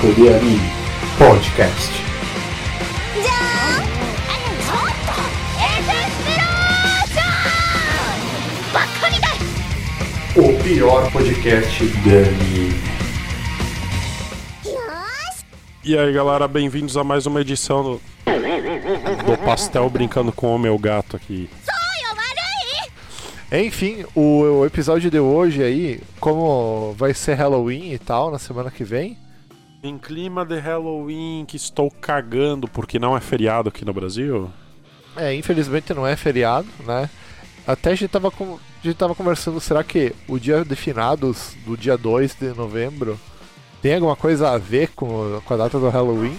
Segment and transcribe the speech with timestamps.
[0.00, 0.58] Papo Anime
[1.18, 1.90] Podcast.
[10.34, 12.80] O pior podcast da anime.
[15.84, 18.00] E aí galera, bem-vindos a mais uma edição do,
[19.26, 21.50] do Pastel Brincando com o Meu Gato aqui.
[23.52, 28.70] Enfim, o, o, episódio de hoje aí, como vai ser Halloween e tal, na semana
[28.70, 29.18] que vem,
[29.82, 34.50] em clima de Halloween que estou cagando porque não é feriado aqui no Brasil.
[35.16, 37.08] é, infelizmente não é feriado, né?
[37.66, 41.54] Até a gente tava, com, a gente tava conversando, será que o dia de finados
[41.64, 43.18] do dia 2 de novembro
[43.80, 46.36] tem alguma coisa a ver com, com a data do Halloween?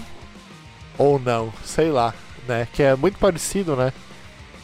[0.98, 2.14] Ou não, sei lá,
[2.46, 2.68] né?
[2.72, 3.92] Que é muito parecido, né?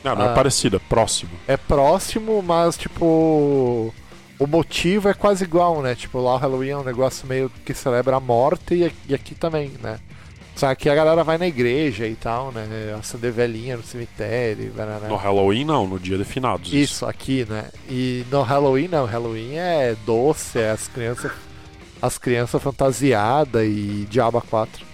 [0.05, 0.31] Não, não Ah.
[0.31, 1.31] é parecido, é próximo.
[1.49, 3.93] É próximo, mas tipo.
[4.39, 5.95] O motivo é quase igual, né?
[5.95, 9.35] Tipo, lá o Halloween é um negócio meio que celebra a morte e, e aqui
[9.35, 9.99] também, né?
[10.55, 12.67] Só que a galera vai na igreja e tal, né?
[12.99, 15.09] Acender velhinha no cemitério, barará.
[15.09, 16.73] No Halloween não, no dia de finados.
[16.73, 17.67] Isso, aqui, né?
[17.89, 21.31] E no Halloween não, Halloween é doce, é as crianças.
[22.03, 24.85] As crianças fantasiadas e Diaba 4.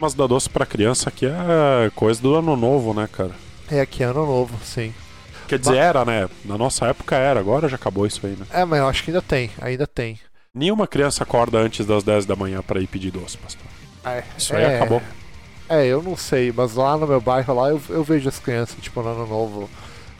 [0.00, 3.32] Mas dar doce pra criança aqui é coisa do ano novo, né, cara?
[3.70, 4.94] É aqui ano novo, sim.
[5.50, 6.28] Quer dizer, era, né?
[6.44, 8.46] Na nossa época era, agora já acabou isso aí, né?
[8.52, 10.18] É, mas eu acho que ainda tem, ainda tem.
[10.54, 13.66] Nenhuma criança acorda antes das 10 da manhã pra ir pedir doce, pastor.
[14.04, 15.02] É, Isso aí é, acabou.
[15.68, 18.76] É, eu não sei, mas lá no meu bairro lá eu, eu vejo as crianças,
[18.80, 19.68] tipo, no ano novo,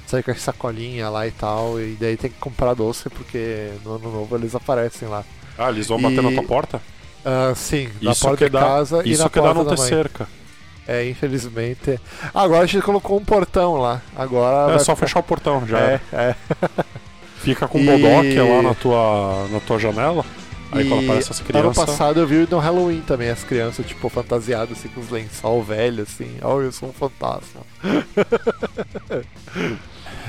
[0.06, 3.94] sair com as sacolinhas lá e tal, e daí tem que comprar doce porque no
[3.96, 5.24] ano novo eles aparecem lá.
[5.56, 6.80] Ah, eles vão E- bater na tua porta?
[7.24, 9.76] Ah, sim, na Isso porta dá, casa e isso na que dá porta não da
[9.76, 10.28] ter cerca.
[10.92, 12.00] É, infelizmente.
[12.34, 14.02] Agora a gente colocou um portão lá.
[14.16, 15.78] Agora É só ficar- fechar o portão, já.
[15.78, 16.34] É, é.
[17.40, 20.24] Fica com E- o bodoque lá na tua, na tua janela.
[20.72, 21.84] Aí quando E aparece as Ano crianças.
[21.84, 26.02] passado eu vi no Halloween também as crianças, tipo, fantasiadas assim com os lençol velho,
[26.04, 26.36] assim.
[26.42, 27.62] Oh, eu sou um fantasma.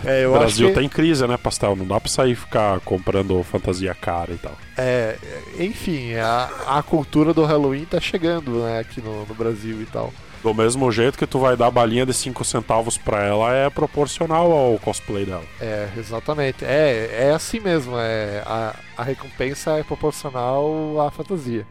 [0.04, 0.76] é, O Brasil que...
[0.76, 1.76] tem crise, né, Pastel?
[1.76, 4.54] Não dá pra sair e ficar comprando fantasia cara e tal.
[4.78, 5.16] É,
[5.60, 10.12] enfim, a, a cultura do Halloween tá chegando, né, aqui no, no Brasil e tal.
[10.44, 14.52] Do mesmo jeito que tu vai dar balinha de 5 centavos pra ela, é proporcional
[14.52, 15.44] ao cosplay dela.
[15.60, 16.66] É, exatamente.
[16.66, 21.66] É, é assim mesmo, é, a, a recompensa é proporcional à fantasia.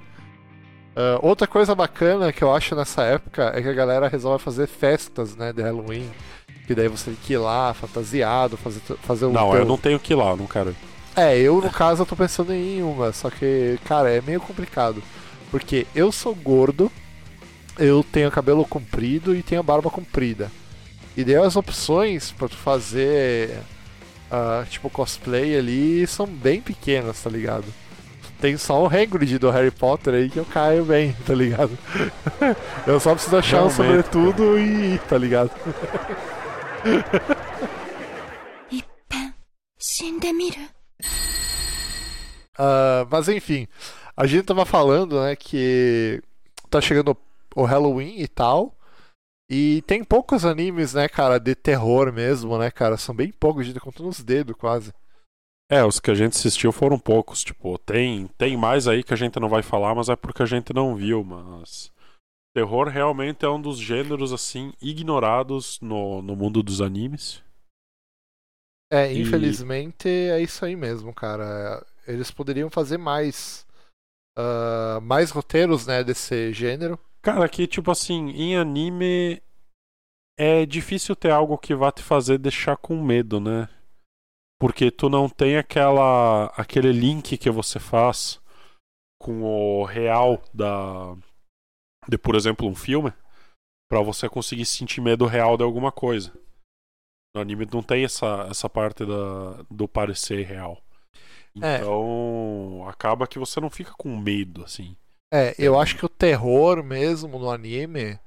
[0.95, 4.69] Ah, outra coisa bacana que eu acho nessa época é que a galera resolve fazer
[4.69, 6.09] festas, né, de Halloween.
[6.67, 9.77] Que daí você tem que ir lá, fantasiado, fazer, fazer o Não, teu- eu não
[9.77, 10.77] tenho que ir lá, não quero.
[11.17, 15.03] É, eu no caso eu tô pensando em uma, só que, cara, é meio complicado.
[15.51, 16.91] Porque eu sou gordo,
[17.80, 20.52] eu tenho cabelo comprido e tenho barba comprida.
[21.16, 23.58] E daí as opções pra tu fazer,
[24.30, 27.66] ah, tipo, cosplay ali são bem pequenas, tá ligado?
[28.40, 31.78] Tem só o Hagrid do Harry Potter aí que eu caio bem, tá ligado?
[32.86, 35.52] eu só preciso achar um Realmente, sobretudo e ir, tá ligado?
[39.88, 40.58] 死んでみる
[42.58, 43.68] Ah, mas enfim,
[44.16, 46.22] a gente tava falando, né, que
[46.70, 47.16] tá chegando
[47.57, 48.77] o Halloween e tal.
[49.51, 52.97] E tem poucos animes, né, cara, de terror mesmo, né, cara?
[52.99, 54.93] São bem poucos, a gente conta nos dedos quase.
[55.71, 57.43] É, os que a gente assistiu foram poucos.
[57.45, 60.47] Tipo, tem, tem mais aí que a gente não vai falar, mas é porque a
[60.47, 61.23] gente não viu.
[61.25, 61.93] Mas.
[62.55, 67.43] Terror realmente é um dos gêneros, assim, ignorados no, no mundo dos animes.
[68.93, 71.85] É, E- infelizmente é isso aí mesmo, cara.
[72.07, 73.67] Eles poderiam fazer mais.
[74.37, 76.99] ah, mais roteiros, né, desse gênero.
[77.23, 79.43] Cara, que tipo assim, em anime
[80.39, 83.69] é difícil ter algo que vá te fazer deixar com medo, né?
[84.59, 88.41] Porque tu não tem aquela aquele link que você faz
[89.21, 91.15] com o real da
[92.09, 93.13] de, por exemplo, um filme,
[93.91, 96.33] pra você conseguir sentir medo real de alguma coisa.
[97.35, 100.83] No anime não tem essa essa parte da, do parecer real.
[101.63, 101.77] É.
[101.77, 104.97] Então, acaba que você não fica com medo assim.
[105.33, 108.19] É, eu acho que o terror mesmo no anime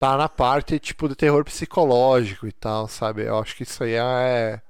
[0.00, 3.24] tá na parte tipo de terror psicológico e tal, sabe?
[3.26, 4.62] Eu acho que isso aí é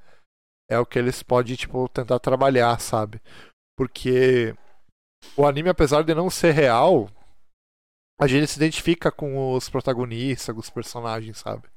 [0.70, 3.20] é o que eles podem tipo tentar trabalhar, sabe?
[3.76, 4.54] Porque
[5.36, 7.08] o anime apesar de não ser real,
[8.20, 11.68] a gente se identifica com os protagonistas, com os personagens, sabe?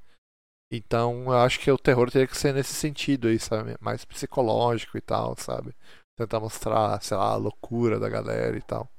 [0.71, 3.77] Então, eu acho que o terror teria que ser nesse sentido aí, sabe?
[3.81, 5.75] Mais psicológico e tal, sabe?
[6.17, 8.89] Tentar mostrar, sei lá, a loucura da galera e tal.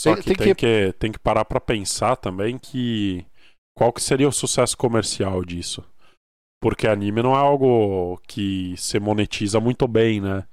[0.00, 3.26] Só Tem- que tem tem, que- que tem que parar pra pensar também que
[3.76, 5.84] qual que seria o sucesso comercial disso?
[6.58, 10.46] Porque anime não é algo que se monetiza muito bem, né?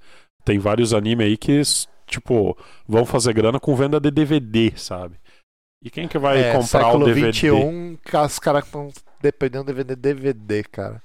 [0.44, 1.62] Tem vários anime aí que
[2.06, 2.54] tipo,
[2.86, 5.18] vão fazer grana com venda de DVD, sabe?
[5.82, 7.32] E quem que vai é, comprar o DVD?
[7.32, 11.02] 21, os caras estão dependendo de vender DVD, cara.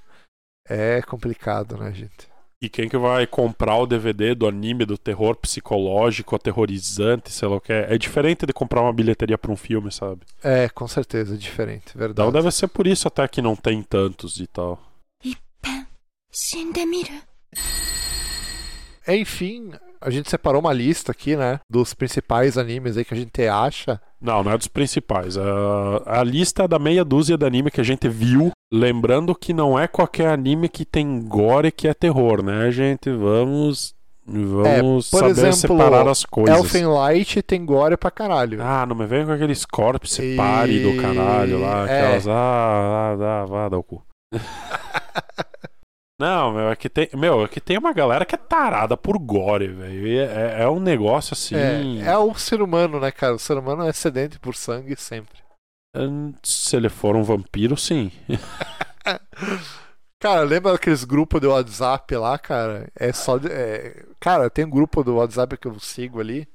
[0.67, 2.27] É complicado, né, gente?
[2.63, 7.57] E quem que vai comprar o DVD do anime, do terror psicológico, aterrorizante, sei lá
[7.57, 7.93] o que é?
[7.93, 10.21] É diferente de comprar uma bilheteria para um filme, sabe?
[10.41, 12.21] É, com certeza, é diferente, verdade.
[12.21, 14.81] Então deve ser por isso até que não tem tantos e tal.
[19.09, 21.59] Enfim, a gente separou uma lista aqui, né?
[21.69, 25.37] Dos principais animes aí que a gente acha não, não é dos principais.
[25.37, 28.51] A, a lista é da meia dúzia de anime que a gente viu.
[28.73, 33.09] Lembrando que não é qualquer anime que tem gore que é terror, né, gente?
[33.11, 33.93] Vamos.
[34.25, 36.57] Vamos por saber exemplo, separar as coisas.
[36.57, 38.59] Elfen Light tem gore pra caralho.
[38.61, 41.99] Ah, não me vem com aqueles corpos E- separe do caralho lá, é.
[42.05, 42.27] aquelas.
[42.29, 42.31] Ah,
[43.11, 44.01] ah, dá, vá, dá o cu.
[46.23, 47.09] Não, meu, é que tem.
[47.13, 50.07] Meu, é que tem uma galera que é tarada por gore, velho.
[50.21, 52.01] É, é um negócio assim.
[52.01, 53.35] É, é o ser humano, né, cara?
[53.35, 55.43] O ser humano é sedento por sangue sempre.
[55.95, 58.11] Hum, Se ele for um vampiro, sim.
[60.19, 62.89] Cara, lembra daqueles grupos do WhatsApp lá, cara?
[62.95, 63.37] É só.
[63.37, 66.47] de- é, Cara, tem um grupo do WhatsApp que eu sigo ali.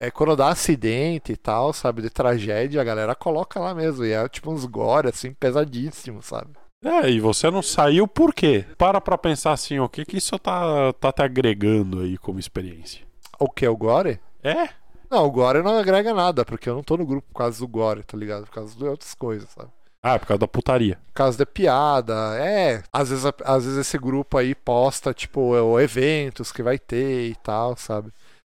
[0.00, 2.02] É quando dá acidente e tal, sabe?
[2.02, 4.04] De tragédia, a galera coloca lá mesmo.
[4.04, 6.52] E é tipo uns gore, assim, pesadíssimos, sabe?
[6.82, 8.64] É, e você não saiu por quê?
[8.78, 13.02] Para pra pensar assim, o que que isso tá, tá te agregando aí como experiência?
[13.38, 13.68] O que?
[13.68, 14.18] O gore?
[14.42, 14.70] É?
[15.10, 17.68] Não, o gore não agrega nada, porque eu não tô no grupo por causa do
[17.68, 18.46] gore, tá ligado?
[18.46, 19.68] Por causa de outras coisas, sabe?
[20.02, 20.98] Ah, é por causa da putaria.
[21.08, 22.82] Por causa da piada, é.
[22.90, 27.34] Às vezes, às vezes esse grupo aí posta, tipo, é, eventos que vai ter e
[27.34, 28.10] tal, sabe?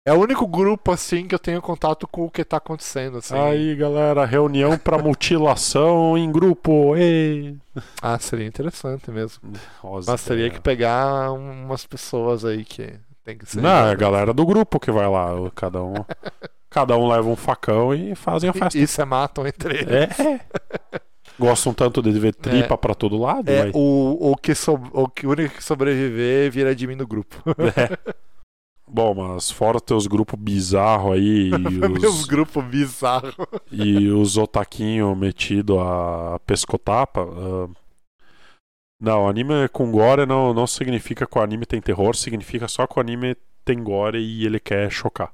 [0.06, 3.38] É o único grupo, assim, que eu tenho contato com o que tá acontecendo, assim.
[3.38, 6.94] Aí, galera, reunião pra mutilação em grupo.
[6.98, 7.56] Ei.
[8.02, 9.54] Ah, seria interessante mesmo.
[9.80, 10.56] Rosa, Mas teria cara.
[10.56, 13.62] que pegar umas pessoas aí que tem que ser.
[13.62, 15.30] Não, é a galera do grupo que vai lá.
[15.56, 15.94] Cada um,
[16.70, 18.78] cada um leva um facão e fazem a festa.
[18.78, 20.20] E se matam entre eles.
[20.20, 20.40] É.
[21.40, 23.50] Gostam tanto de ver tripa pra todo lado.
[23.50, 27.08] É, mas- o, o, que so, o que o único que sobreviver vira admin do
[27.08, 27.38] grupo.
[27.78, 28.14] É.
[28.88, 31.58] Bom, mas fora teus grupos bizarros aí e
[31.90, 33.36] Meus os, grupos bizarros.
[33.72, 37.22] e os otaquinhos metidos a pescotapa.
[37.22, 37.70] ah,
[39.00, 42.98] não, anime com gore não, não significa que o anime tem terror, significa só que
[42.98, 43.36] o anime
[43.66, 45.34] tem gore e ele quer chocar.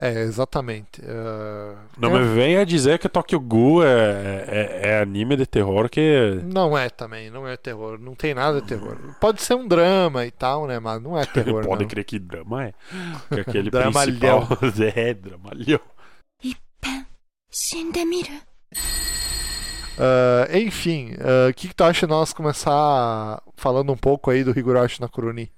[0.00, 1.00] É, exatamente.
[1.00, 2.20] Uh, não é...
[2.20, 6.40] me venha dizer que Tokyo Ghoul é, é, é, anime de terror que.
[6.44, 7.98] Não é também, não é terror.
[7.98, 8.96] Não tem nada de terror.
[9.20, 10.78] Pode ser um drama e tal, né?
[10.78, 11.64] Mas não é terror.
[11.64, 11.88] Pode não.
[11.88, 12.74] crer que drama é.
[13.34, 14.46] Que aquele dramalhão.
[14.46, 15.80] principal é dramalhão.
[19.98, 24.30] Uh, enfim, ah, o uh, que, que tu acha de nós começar falando um pouco
[24.30, 25.50] aí do Higurashi na Kuroni?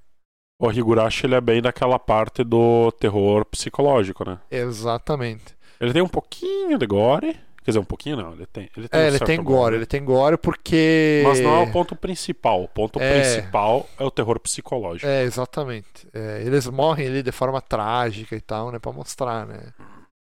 [0.61, 4.39] O Higurashi ele é bem daquela parte do terror psicológico, né?
[4.51, 5.57] Exatamente.
[5.81, 7.33] Ele tem um pouquinho de gore.
[7.65, 8.69] Quer dizer, um pouquinho não, ele tem.
[8.77, 11.23] Ele tem É, um ele tem gore, ele tem gore porque.
[11.25, 12.63] Mas não é o ponto principal.
[12.63, 13.11] O ponto É.
[13.21, 15.07] principal é o terror psicológico.
[15.07, 16.07] É, exatamente.
[16.13, 18.79] É, eles morrem ali de forma trágica e tal, né?
[18.79, 19.73] Pra mostrar, né?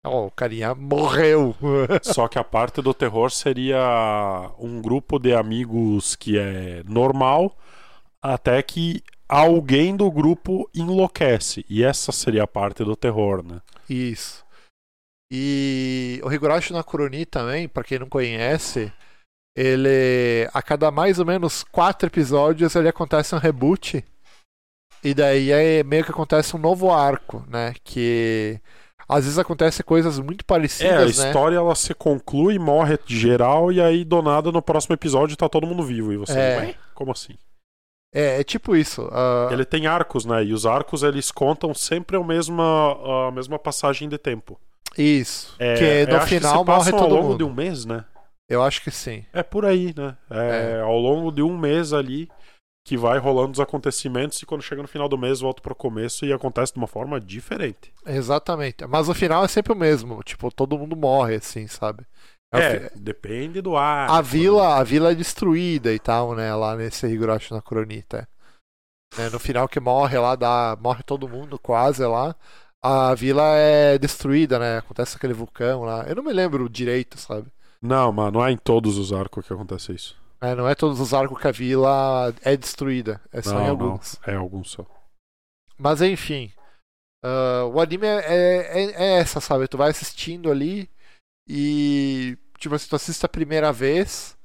[0.05, 1.55] Ó, o carinha morreu.
[2.03, 7.55] Só que a parte do terror seria um grupo de amigos que é normal,
[8.21, 11.63] até que alguém do grupo enlouquece.
[11.69, 13.61] E essa seria a parte do terror, né?
[13.89, 14.43] Isso.
[15.31, 18.91] E o Higurashi no Kuroni também, pra quem não conhece,
[19.55, 24.03] ele a cada mais ou menos quatro episódios ele acontece um reboot.
[25.03, 27.73] E daí é meio que acontece um novo arco, né?
[27.83, 28.59] Que
[29.07, 31.27] às vezes acontece coisas muito É, a parecidas, né?
[31.27, 35.65] história ela se conclui, morre geral, e aí do nada no próximo episódio tá todo
[35.67, 36.11] mundo vivo.
[36.11, 36.75] E você, É.
[36.93, 37.35] como assim?
[38.13, 39.07] É, é tipo isso.
[39.11, 40.43] ah, Ele tem arcos, né?
[40.43, 44.59] E os arcos eles contam sempre a mesma, a mesma passagem de tempo.
[44.97, 45.55] Isso.
[45.59, 47.37] É, que eu no que final passam morre ao todo longo mundo.
[47.37, 48.05] de um mês, né?
[48.49, 49.23] Eu acho que sim.
[49.31, 50.17] É por aí, né?
[50.31, 52.27] É, ao longo de um mês ali
[52.83, 56.25] que vai rolando os acontecimentos e quando chega no final do mês volta pro começo
[56.25, 57.93] e acontece de uma forma diferente.
[58.07, 58.83] Exatamente.
[58.87, 60.23] Mas o final é sempre o mesmo.
[60.23, 62.03] Tipo, todo mundo morre, assim, sabe?
[62.53, 64.09] É É, depende do ar.
[64.09, 66.53] A vila, a vila é destruída e tal, né?
[66.55, 68.27] Lá nesse Higurashi na Kuronita.
[69.17, 72.35] Né, no final que morre lá, dá, morre todo mundo quase lá.
[72.81, 74.77] A vila é destruída, né?
[74.77, 76.03] Acontece aquele vulcão lá.
[76.03, 77.51] Eu não me lembro direito, sabe?
[77.81, 80.17] Não, mas não é em todos os arcos que acontece isso.
[80.41, 83.21] É, não é todos os arcos que a vila é destruída.
[83.31, 84.19] É só não, em não, alguns.
[84.25, 84.85] é alguns só.
[85.77, 86.51] Mas enfim.
[87.23, 89.67] ah, o anime é, é, é essa, sabe?
[89.67, 90.89] Tu vai assistindo ali
[91.49, 92.37] e.
[92.57, 94.37] Tipo assim, tu assiste a primeira vez.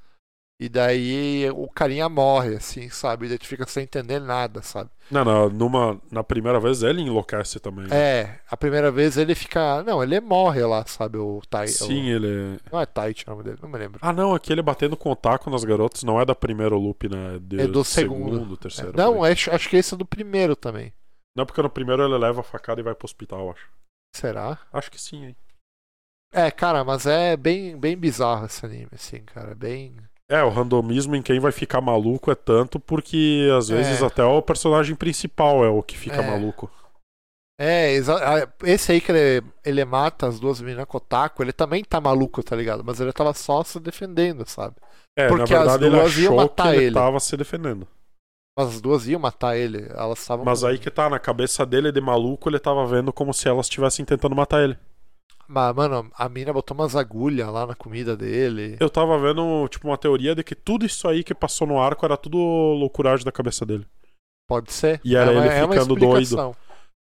[0.61, 3.27] E daí o carinha morre, assim, sabe?
[3.27, 4.89] E daí tu fica sem entender nada, sabe?
[5.11, 7.89] Não, não, numa, na primeira vez ele enlouquece também.
[7.89, 7.91] né?
[7.95, 9.83] É, a primeira vez ele fica.
[9.83, 11.19] Não, ele morre lá, sabe?
[11.19, 11.67] O Tai.
[11.67, 12.17] Sim, o...
[12.17, 12.61] ele.
[12.73, 13.99] Não é Taichi o nome dele, não me lembro.
[14.01, 17.35] Ah, não, aquele batendo com o taco nas garotas não é da primeira loop, né?
[17.59, 18.57] É do segundo.
[18.57, 18.93] terceiro.
[18.93, 19.33] É, não, aí.
[19.33, 20.95] acho, acho que esse é do primeiro também.
[21.37, 23.69] Não, porque no primeiro ele leva a facada e vai pro hospital, acho.
[24.15, 24.57] Será?
[24.73, 25.37] Acho que sim, hein?
[26.35, 29.53] É, cara, mas é bem, bem bizarro esse anime, assim, cara.
[29.53, 29.97] é Bem.
[30.29, 34.07] É, o randomismo em quem vai ficar maluco é tanto porque às vezes É.
[34.07, 36.27] até o personagem principal é o que fica É.
[36.31, 36.71] maluco.
[37.61, 42.01] É, ah, esse aí que ele, ele mata as duas meninas taco, ele também tá
[42.01, 42.83] maluco, tá ligado?
[42.85, 44.75] Mas ele tava só se defendendo, sabe?
[45.17, 46.95] É, Porque na as verdade ele duas iam achou matar que ele, ele.
[46.95, 47.87] tava se defendendo.
[48.59, 50.45] Mas as duas iam matar ele, elas estavam.
[50.45, 53.67] Mas aí que tá, na cabeça dele de maluco, ele tava vendo como se elas
[53.67, 54.77] estivessem tentando matar ele.
[55.47, 58.77] Mas, mano, a mina botou umas agulhas lá na comida dele.
[58.81, 62.05] Eu tava vendo, tipo, uma teoria de que tudo isso aí que passou no arco
[62.05, 63.87] era tudo loucuragem da cabeça dele.
[64.49, 65.01] Pode ser.
[65.05, 66.57] E era é ele é ficando doido.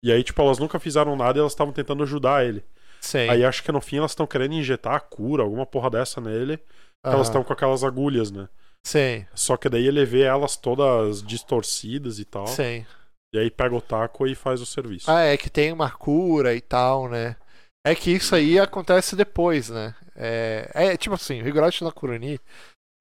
[0.03, 2.63] E aí, tipo, elas nunca fizeram nada e elas estavam tentando ajudar ele.
[2.99, 3.29] Sim.
[3.29, 6.59] Aí acho que no fim elas estão querendo injetar a cura, alguma porra dessa nele.
[7.03, 7.15] Aham.
[7.15, 8.47] Elas estão com aquelas agulhas, né?
[8.83, 12.47] Sim, Só que daí ele vê elas todas distorcidas e tal.
[12.47, 12.85] sim.
[13.33, 15.09] E aí pega o taco e faz o serviço.
[15.09, 17.37] Ah, é que tem uma cura e tal, né?
[17.85, 19.95] É que isso aí acontece depois, né?
[20.15, 22.39] É, é tipo assim, o Higurashi no Kurani,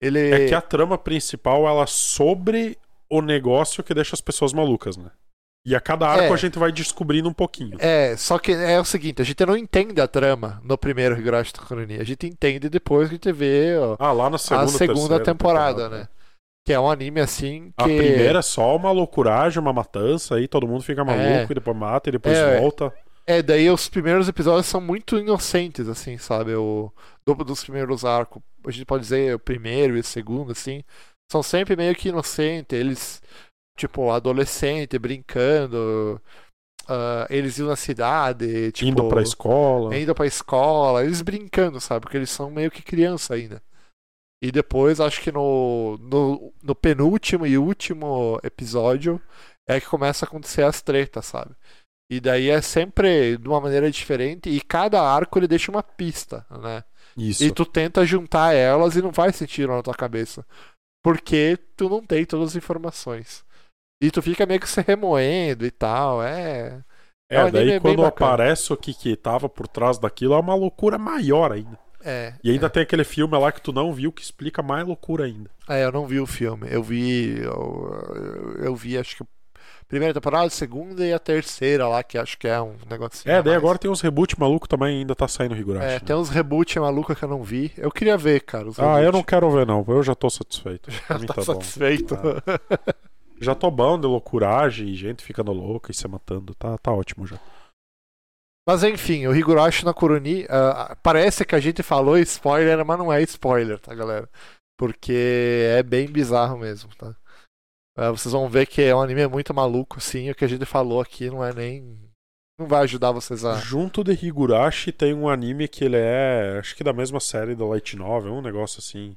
[0.02, 0.30] ele.
[0.30, 2.78] É que a trama principal ela é sobre
[3.10, 5.10] o negócio que deixa as pessoas malucas, né?
[5.66, 6.32] E a cada arco É.
[6.32, 7.76] a gente vai descobrindo um pouquinho.
[7.78, 11.52] É, só que é o seguinte, a gente não entende a trama no primeiro Higurashi
[11.60, 11.98] no Kurani.
[12.00, 14.96] A gente entende depois que a gente vê ó, Ah, lá na segunda, a segunda
[14.96, 16.08] terceira temporada, né?
[16.66, 17.82] Que é um anime assim que.
[17.82, 21.46] A primeira é só uma loucuragem, uma matança, aí todo mundo fica maluco É.
[21.50, 22.58] e depois mata e depois É.
[22.58, 22.90] volta.
[23.30, 26.52] É, daí os primeiros episódios são muito inocentes, assim, sabe?
[26.56, 26.92] O
[27.24, 28.42] do, dos primeiros arcos.
[28.66, 30.82] A gente pode dizer o primeiro e o segundo, assim.
[31.30, 32.76] São sempre meio que inocentes.
[32.76, 33.22] Eles,
[33.78, 36.20] tipo, adolescente, brincando.
[36.88, 38.90] ah, eles iam na cidade, tipo.
[38.90, 39.96] indo pra escola.
[39.96, 41.04] Indo pra escola.
[41.04, 42.00] Eles brincando, sabe?
[42.00, 43.62] Porque eles são meio que criança ainda.
[44.42, 49.20] E depois, acho que no, no, no penúltimo e último episódio
[49.68, 51.54] é que começa a acontecer as tretas, sabe?
[52.10, 56.44] E daí é sempre de uma maneira diferente e cada arco ele deixa uma pista,
[56.50, 56.82] né?
[57.16, 57.44] Isso.
[57.44, 60.44] E tu tenta juntar elas e não faz sentido na tua cabeça.
[61.04, 63.44] Porque tu não tem todas as informações.
[64.02, 66.82] E tu fica meio que se remoendo e tal, é...
[67.30, 70.54] É, é um daí quando aparece o que, que tava por trás daquilo, é uma
[70.54, 71.78] loucura maior ainda.
[72.02, 75.26] É, E ainda tem aquele filme lá que tu não viu que explica mais loucura
[75.26, 75.50] ainda.
[75.68, 76.66] É, eu não vi o filme.
[76.70, 77.38] Eu vi.
[77.40, 79.24] Eu, eu vi, acho que.
[79.90, 83.32] Primeira temporada, a segunda e a terceira lá, que acho que é um negocinho.
[83.32, 83.56] É, daí mais.
[83.56, 85.84] agora tem uns reboot maluco também, ainda tá saindo Higurashi.
[85.84, 85.98] É, né?
[85.98, 87.72] tem uns reboot maluca que eu não vi.
[87.76, 88.68] Eu queria ver, cara.
[88.78, 90.88] Ah, eu não quero ver não, eu já tô satisfeito.
[91.18, 92.16] Mim tá tá satisfeito.
[93.42, 97.26] Já tô bom de loucuragem e gente ficando louca e se matando, tá, tá ótimo
[97.26, 97.40] já.
[98.68, 100.44] Mas enfim, o Higurashi na Kuroni.
[100.50, 104.28] ah, parece que a gente falou spoiler, mas não é spoiler, tá, galera?
[104.78, 107.16] Porque é bem bizarro mesmo, tá?
[108.00, 110.30] Ah, vocês vão ver que é um anime muito maluco, assim.
[110.30, 111.98] O que a gente falou aqui não é nem.
[112.58, 113.56] Não vai ajudar vocês a.
[113.58, 117.66] Junto de Higurashi tem um anime que ele é, acho que da mesma série da
[117.66, 119.14] Light Novel, um negócio assim.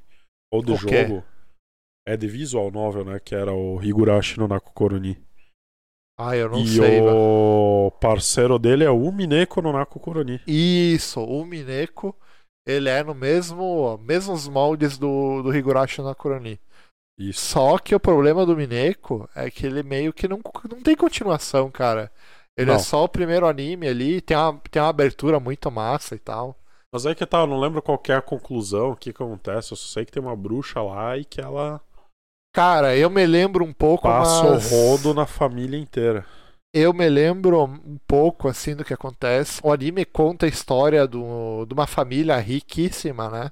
[0.52, 1.06] Ou do O quê?
[1.08, 1.24] jogo.
[2.06, 3.18] É de Visual Novel, né?
[3.18, 5.18] Que era o Higurashi no Nakukoroni.
[6.18, 7.16] Ah, eu não e sei, mano.
[7.16, 10.40] o parceiro dele é o Mineko no Nakukoroni.
[10.46, 12.14] Isso, o Mineko,
[12.66, 16.60] ele é no mesmo mesmos moldes do, do Higurashi no Kuroni.
[17.18, 17.40] Isso.
[17.40, 21.70] Só que o problema do Mineko é que ele meio que não, não tem continuação,
[21.70, 22.10] cara.
[22.56, 22.80] Ele é Não.
[22.80, 26.56] só o primeiro anime ali, tem uma, tem uma abertura muito massa e tal.
[26.92, 29.22] Mas aí que tá, eu não lembro qual que é a conclusão, o que que
[29.22, 29.72] acontece.
[29.72, 31.80] Eu só sei que tem uma bruxa lá e que ela
[32.54, 34.70] Cara, eu me lembro um pouco, passa mas...
[34.70, 36.24] o rodo na família inteira.
[36.72, 39.60] Eu me lembro um pouco assim do que acontece.
[39.62, 43.50] O anime conta a história do, de uma família riquíssima, né?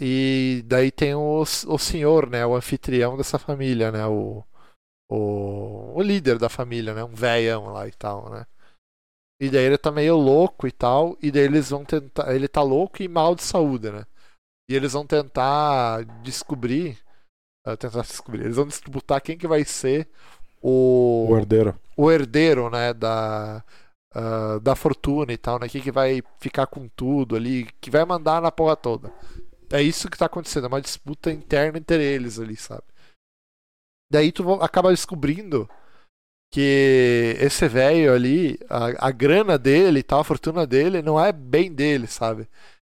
[0.00, 2.44] E daí tem o, o senhor, né?
[2.46, 4.06] O anfitrião dessa família, né?
[4.06, 4.44] O,
[5.10, 7.04] o, o líder da família, né?
[7.04, 8.46] Um velhão lá e tal, né?
[9.40, 11.16] E daí ele tá meio louco e tal.
[11.22, 12.34] E daí eles vão tentar.
[12.34, 14.04] Ele tá louco e mal de saúde, né?
[14.70, 16.98] E eles vão tentar descobrir.
[17.66, 18.44] ah, tentar descobrir.
[18.44, 20.08] Eles vão disputar quem que vai ser
[20.62, 21.78] o, O herdeiro.
[21.96, 23.64] o herdeiro, né, da,
[24.14, 28.04] ah, da fortuna e tal, né, que, que vai ficar com tudo ali, que vai
[28.04, 29.12] mandar na porra toda.
[29.72, 32.84] É isso que tá acontecendo, é uma disputa interna entre eles ali, sabe?
[34.10, 35.68] Daí tu acaba descobrindo
[36.52, 41.32] que esse velho ali, a, a grana dele e tal, a fortuna dele, não é
[41.32, 42.48] bem dele, sabe?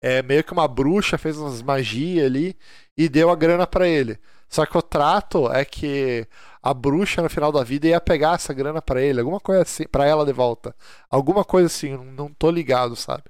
[0.03, 2.57] é meio que uma bruxa fez umas magias ali
[2.97, 4.19] e deu a grana pra ele.
[4.49, 6.27] Só que o trato é que
[6.63, 9.85] a bruxa no final da vida ia pegar essa grana pra ele, alguma coisa assim,
[9.89, 10.75] pra ela de volta.
[11.11, 13.25] Alguma coisa assim, não tô ligado, sabe?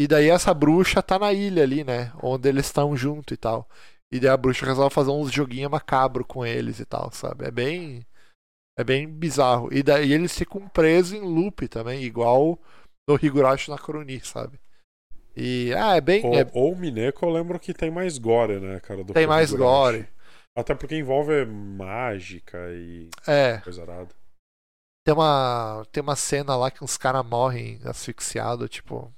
[0.00, 2.10] E daí essa bruxa tá na ilha ali, né?
[2.22, 3.68] Onde eles estão junto e tal.
[4.10, 7.44] E daí a bruxa resolve fazer uns joguinhos macabro com eles e tal, sabe?
[7.44, 8.06] É bem.
[8.78, 9.68] É bem bizarro.
[9.70, 12.58] E daí eles ficam presos em loop também, igual
[13.06, 14.58] no Higurashi na Kuroni, sabe?
[15.36, 15.70] E.
[15.76, 16.24] Ah, é bem.
[16.24, 19.04] Ou, é- ou o Mineko eu lembro que tem mais gore, né, cara?
[19.04, 19.98] do tem mais Higurashi.
[19.98, 20.08] gore.
[20.56, 23.58] Até porque envolve mágica e É.
[23.58, 24.08] coisa arada.
[25.04, 29.12] Tem uma, tem uma cena lá que uns caras morrem asfixiados, tipo.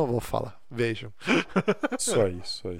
[0.00, 1.12] Não vou falar, vejam.
[1.98, 2.78] Isso aí, isso aí.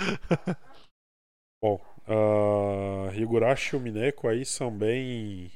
[1.63, 5.53] Bom, ah, Higurashi e o Mineko aí são bem.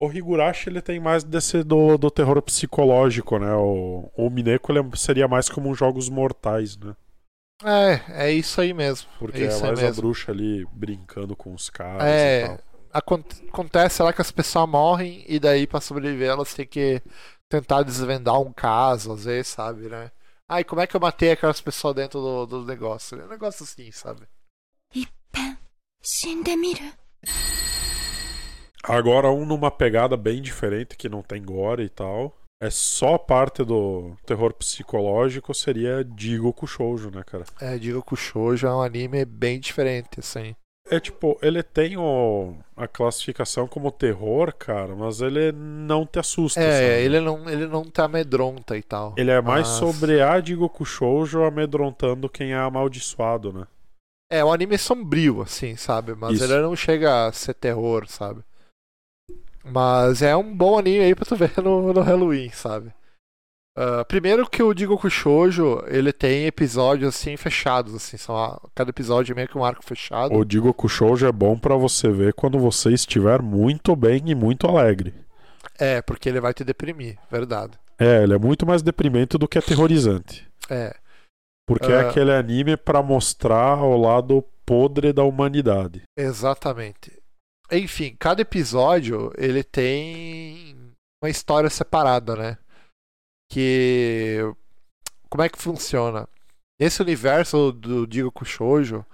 [0.00, 3.54] O Higurashi ele tem mais desse do, do terror psicológico, né?
[3.54, 6.94] O, o Mineko ele seria mais como uns jogos mortais, né?
[7.64, 9.08] É, é isso aí mesmo.
[9.18, 12.42] Porque é é mais a bruxa ali brincando com os caras É.
[12.44, 12.58] e tal.
[12.92, 17.02] Acon- Acontece lá que as pessoas morrem e daí pra sobreviver elas têm que
[17.48, 20.10] tentar desvendar um caso, às vezes, sabe, né?
[20.48, 23.20] Ai, como é que eu matei aquelas pessoas dentro do, do negócio?
[23.20, 24.28] É um negócio assim, sabe?
[28.84, 32.40] Agora um numa pegada bem diferente, que não tem gore e tal.
[32.62, 37.44] É só parte do terror psicológico seria Digo Shoujo, né, cara?
[37.60, 40.54] É, Digo Shoujo é um anime bem diferente, assim.
[40.88, 46.60] É tipo, ele tem o, a classificação como terror, cara, mas ele não te assusta.
[46.60, 47.04] É, sabe?
[47.04, 49.12] ele não, ele não te amedronta e tal.
[49.16, 53.66] Ele é mais Mas- sobre a Jigoku Shoujo amedrontando quem é amaldiçoado, né?
[54.30, 56.14] É um anime sombrio, assim, sabe?
[56.14, 56.44] Mas Isso.
[56.44, 58.42] ele não chega a ser terror, sabe?
[59.64, 62.92] Mas é um bom anime aí pra tu ver no, no Halloween, sabe?
[63.76, 68.88] Ah, primeiro que o Jigoku Shoujo, ele tem episódios assim fechados, assim, são a- cada
[68.90, 70.34] episódio é meio que um arco fechado.
[70.34, 74.66] O Jigoku Shoujo é bom pra você ver quando você estiver muito bem e muito
[74.66, 75.14] alegre.
[75.78, 77.72] É, porque ele vai te deprimir, verdade.
[77.98, 80.46] É, ele é muito mais deprimente do que aterrorizante.
[80.70, 80.94] É,
[81.68, 82.08] Porque é Ah.
[82.08, 86.02] aquele anime pra mostrar o lado podre da humanidade.
[86.16, 87.12] exatamente.
[87.72, 90.76] Enfim, cada episódio ele tem
[91.22, 92.56] uma história separada, né?
[93.48, 94.40] Que
[95.28, 96.28] como é que funciona?
[96.80, 99.04] Nesse universo do Jigoku Shoujo,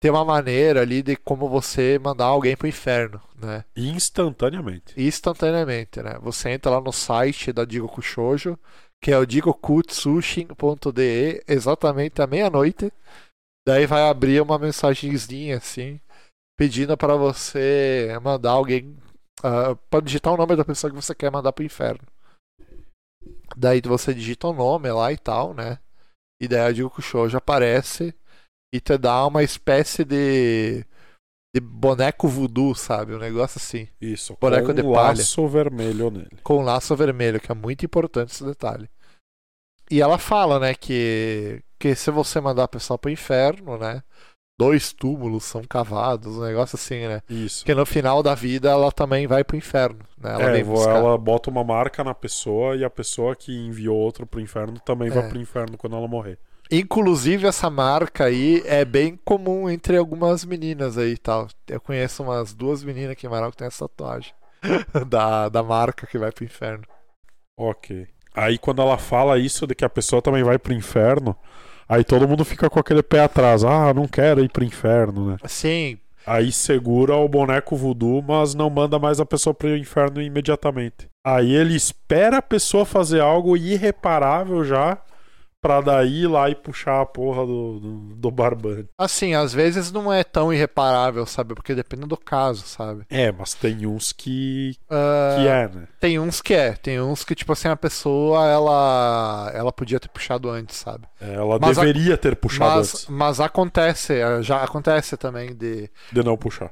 [0.00, 3.64] tem uma maneira ali de como você mandar alguém pro inferno, né?
[3.76, 4.94] Instantaneamente.
[4.96, 6.18] Instantaneamente, né?
[6.20, 8.58] Você entra lá no site da Jigoku Shoujo,
[9.02, 12.92] que é o jigokutsushin.de, exatamente à meia-noite.
[13.66, 16.00] Daí vai abrir uma mensagenzinha assim,
[16.56, 18.96] pedindo para você mandar alguém
[19.42, 22.00] ah, para digitar o nome da pessoa que você quer mandar pro inferno.
[23.56, 25.78] Daí você digita o nome lá e tal, né?
[26.40, 28.14] E daí a Jigoku Shoujo aparece
[28.74, 30.84] e te dá uma espécie de
[31.54, 33.14] de boneco voodoo, sabe?
[33.14, 34.92] Um negócio assim Isso, Boneco com de palha.
[34.92, 36.38] laço vermelho nele.
[36.42, 38.90] com laço vermelho, que é muito importante esse detalhe.
[39.90, 44.02] E ela fala, né, que, que se você mandar a pessoa pro inferno, né,
[44.58, 47.64] dois túmulos são cavados, um negócio assim, né, Isso.
[47.64, 50.60] que no final da vida ela também vai pro inferno, né, ela é,
[50.96, 55.08] ela bota uma marca na pessoa e a pessoa que enviou outro pro inferno também
[55.08, 55.10] É.
[55.10, 56.38] vai pro inferno quando ela morrer.
[56.70, 61.46] Inclusive essa marca aí é bem comum entre algumas meninas aí e tal.
[61.68, 64.32] Eu conheço umas duas meninas aqui em Marau que tem essa tatuagem
[65.08, 66.82] da, da marca que vai pro inferno.
[67.56, 68.08] Ok.
[68.34, 71.36] Aí quando ela fala isso de que a pessoa também vai pro inferno,
[71.88, 73.64] aí todo mundo fica com aquele pé atrás.
[73.64, 75.36] Ah, não quero ir pro inferno, né?
[75.46, 81.08] Sim, Aí segura o boneco voodoo, mas não manda mais a pessoa pro inferno imediatamente.
[81.24, 84.98] Aí ele espera a pessoa fazer algo irreparável já,
[85.66, 88.88] pra daí ir lá e puxar a porra do, do, do barbante.
[88.98, 91.54] assim, às vezes não é tão irreparável, sabe?
[91.54, 93.04] Porque depende do caso, sabe?
[93.10, 95.88] É, mas tem uns que, Ah, que é, né?
[95.98, 100.08] Tem uns que é, tem uns que, tipo assim, a pessoa, ela ela podia ter
[100.08, 101.06] puxado antes, sabe?
[101.20, 105.90] Ela Mas a- deveria ter puxado Mas, antes mas acontece, eh, já acontece também de,
[106.12, 106.70] de não puxar.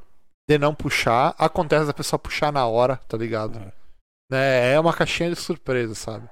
[0.49, 3.59] de não puxar, acontece da pessoa puxar na hora, tá ligado?
[3.59, 3.73] É.
[4.31, 4.73] Né?
[4.75, 6.29] É uma caixinha de surpresa, sabe?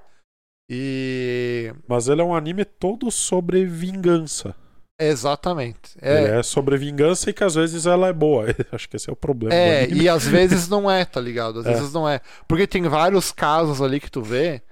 [0.74, 1.72] E.
[1.86, 4.54] Mas ele é um anime todo sobre vingança.
[4.98, 5.96] Exatamente.
[6.00, 8.46] É, é sobre vingança e que às vezes ela é boa.
[8.72, 9.54] Acho que esse é o problema.
[9.54, 11.58] é e às vezes não é, tá ligado?
[11.60, 11.74] Às É.
[11.74, 12.20] vezes não é.
[12.48, 14.62] Porque tem vários casos ali que tu vê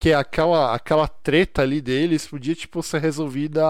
[0.00, 3.62] que aquela, aquela treta ali deles podia, tipo, ser resolvida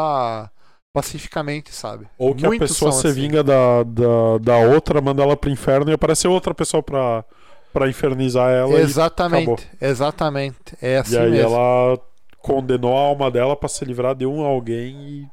[0.95, 2.07] pacificamente, sabe?
[2.19, 3.21] Ou que Muitos a pessoa se assim.
[3.23, 7.25] vinga da, da, da outra, manda ela pro inferno e aparece outra pessoa pra,
[7.73, 8.73] pra infernizar ela.
[8.79, 10.77] e- Exatamente, exatamente.
[10.81, 11.55] É assim E, aí mesmo.
[11.57, 11.99] ela
[12.39, 15.29] condenou a alma dela pra se livrar de um alguém e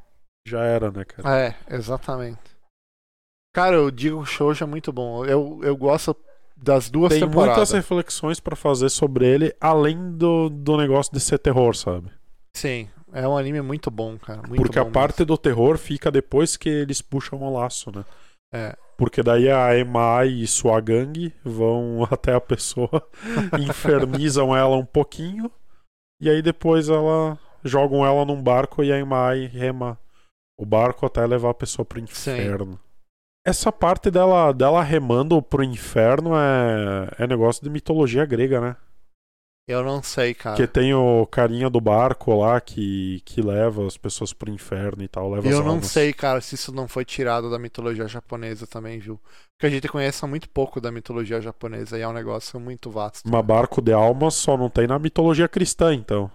[0.46, 1.38] já era, né, cara?
[1.40, 2.38] É, exatamente.
[3.54, 5.24] Cara, eu digo Shoujo é muito bom.
[5.24, 6.14] Eu, eu gosto
[6.56, 7.56] das duas Tem temporadas.
[7.56, 12.10] muitas reflexões pra fazer sobre ele, além do, do negócio de ser terror, sabe?
[12.56, 14.42] Sim, é um anime muito bom, cara.
[14.46, 18.04] Muito Porque a bom parte do terror fica depois que eles puxam o laço, né?
[18.52, 18.76] É.
[18.96, 23.06] Porque daí a Emai e sua gangue vão até a pessoa,
[23.60, 25.50] infernizam ela um pouquinho,
[26.20, 29.98] e aí depois ela jogam ela num barco e a Emai rema
[30.58, 32.78] o barco até levar a pessoa pro inferno.
[33.46, 38.76] Essa parte dela, dela remando pro inferno é, é negócio de mitologia grega, né?
[39.68, 40.56] Eu não sei, cara.
[40.56, 45.08] Que tem o carinha do barco lá que, que leva as pessoas pro inferno e
[45.08, 45.30] tal.
[45.30, 49.20] Leva Eu não sei, cara, se isso não foi tirado da mitologia japonesa também, viu?
[49.58, 53.28] Porque a gente conhece muito pouco da mitologia japonesa e é um negócio muito vasto.
[53.28, 56.30] Mas barco de almas só não tem na mitologia cristã, então.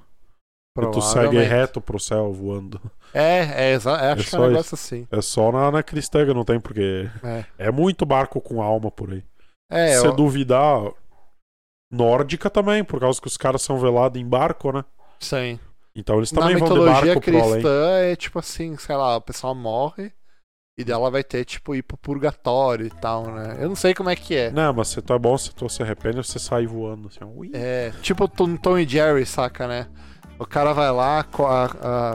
[0.80, 2.80] Que tu segue reto pro céu voando.
[3.14, 5.08] É, é, exa- é, acho É que é um negócio assim.
[5.12, 8.90] É só na, na cristã que não tem, porque É, é muito barco com alma
[8.90, 9.24] por aí.
[9.72, 10.82] é Se eu- duvidar,
[11.94, 14.84] nórdica também, por causa que os caras são velados em barco, né?
[15.20, 15.60] sim.
[15.96, 17.52] Então eles Na também vão de mitologia barco pro além.
[17.52, 20.12] cristã é tipo assim, sei lá, o pessoal morre
[20.76, 23.58] e dela vai ter, tipo, ir pro purgatório e tal, né?
[23.60, 24.50] Eu não sei como é que é.
[24.50, 27.10] Não, mas se tu é bom, se tu se arrepende, você sai voando.
[27.10, 27.52] Assim, ui.
[27.54, 29.88] É, tipo Tom, Tom e Jerry, saca, né?
[30.40, 31.66] O cara vai lá, a-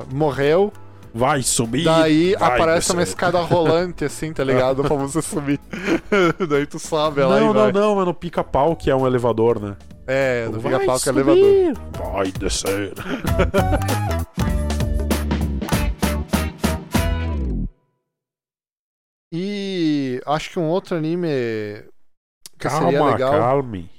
[0.00, 0.72] a- morreu,
[1.14, 1.84] Vai subir!
[1.84, 4.82] daí vai aparece uma escada rolante, assim, tá ligado?
[4.84, 5.58] pra você subir.
[6.48, 7.72] daí tu sobe lá Não, e vai.
[7.72, 9.76] não, não, é no pica-pau que é um elevador, né?
[10.06, 11.74] É, do Vai pica-pau que é elevador.
[12.12, 12.92] Vai descer.
[19.32, 21.28] E acho que um outro anime
[22.58, 23.30] que seria Calma, legal.
[23.32, 23.90] calme.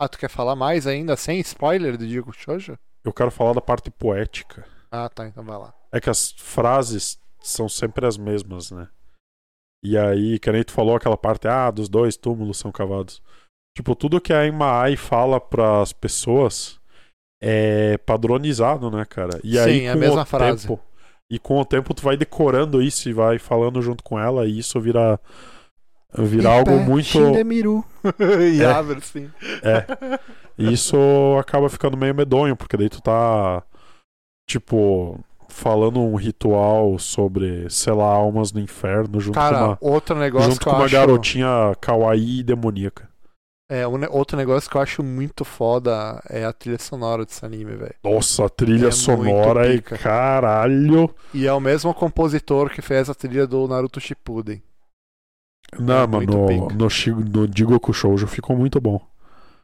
[0.00, 2.78] Ah, tu quer falar mais ainda, sem spoiler do Diego Shoujo?
[3.04, 4.64] Eu quero falar da parte poética.
[4.90, 5.74] Ah, tá, então vai lá.
[5.94, 8.88] É que as frases são sempre as mesmas, né?
[9.84, 13.22] E aí, que nem tu falou aquela parte, ah, dos dois túmulos são cavados.
[13.76, 16.80] Tipo, tudo que a Imai fala pras pessoas
[17.42, 19.38] é padronizado, né, cara?
[19.44, 20.66] E aí, Sim, é a com mesma o frase.
[20.66, 20.80] tempo,
[21.30, 24.58] e com o tempo tu vai decorando isso e vai falando junto com ela e
[24.58, 25.20] isso vira
[26.16, 27.84] vira algo muito Shindemiru.
[28.54, 28.66] e É.
[28.66, 29.30] abre assim.
[29.62, 30.18] É.
[30.56, 30.96] E isso
[31.38, 33.62] acaba ficando meio medonho, porque daí tu tá,
[34.48, 35.18] tipo,
[35.54, 40.50] falando um ritual sobre, sei lá, almas no inferno junto Cara, com uma, outro negócio
[40.50, 40.92] junto com uma acho.
[40.92, 43.08] garotinha kawaii e demoníaca.
[43.70, 47.76] É, um outro negócio que eu acho muito foda é a trilha sonora desse anime,
[47.76, 47.94] velho.
[48.04, 49.96] Nossa, a trilha É sonora é pica.
[49.96, 51.14] caralho.
[51.32, 54.62] E é o mesmo compositor que fez a trilha do Naruto Shippuden.
[55.78, 56.74] Não, É no, pica.
[56.74, 59.00] no, no Shoujo ficou muito bom.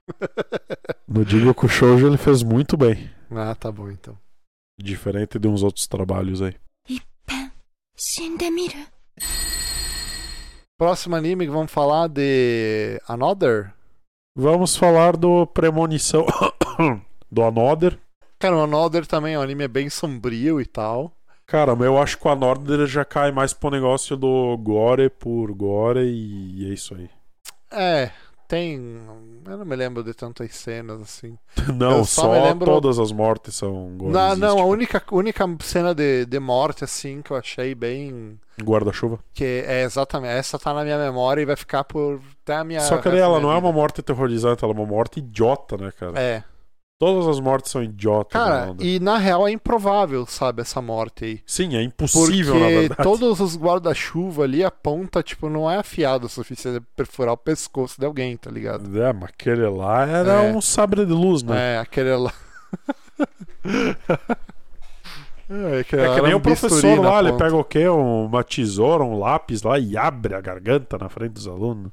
[1.07, 3.11] No Jigoku Shoujo ele fez muito bem.
[3.31, 4.16] ah, tá bom então.
[4.83, 6.55] Diferente de uns outros trabalhos aí.
[10.79, 13.75] Próximo anime que vamos falar de Another?
[14.35, 16.25] Vamos falar do Premonição
[17.31, 17.99] do Another.
[18.38, 21.12] Cara, o Another também é um anime bem sombrio e tal.
[21.47, 26.01] Cara, eu acho que o Another já cai mais pro negócio do gore por gore
[26.01, 27.11] e é isso aí.
[27.71, 28.11] É,
[28.51, 29.01] tem.
[29.47, 31.39] Eu não me lembro de tantas cenas assim.
[31.73, 33.89] Não, Eu só só, lembro- todas as mortes são.
[33.91, 38.39] Não, não, a tipo, única, única cena de, de morte assim que eu achei bem.
[38.63, 39.21] Guarda-chuva.
[39.33, 40.33] Que é exatamente.
[40.33, 42.21] Essa tá na minha memória e vai ficar por.
[42.43, 42.81] Até a minha.
[42.81, 43.67] Só que ela da não é vida.
[43.67, 46.21] uma morte aterrorizante, ela é uma morte idiota, né, cara?
[46.21, 46.45] É.
[47.01, 48.33] Todas as mortes são idiotas.
[48.41, 51.41] Cara, e na real é improvável, sabe, essa morte aí.
[51.47, 53.03] Sim, é impossível, na Porque verdade.
[53.03, 57.39] todos os guarda-chuva ali, a ponta, tipo, não é afiada o suficiente pra perfurar o
[57.39, 59.03] pescoço de alguém, tá ligado?
[59.03, 60.53] É, mas aquele lá era É.
[60.53, 61.77] um sabre de luz, né?
[61.77, 62.35] É, aquele lá.
[65.49, 67.89] é, aquele É, lá que nem um o professor na lá, ele pega o quê?
[67.89, 71.91] Uma tesoura, um lápis lá e abre a garganta na frente dos alunos.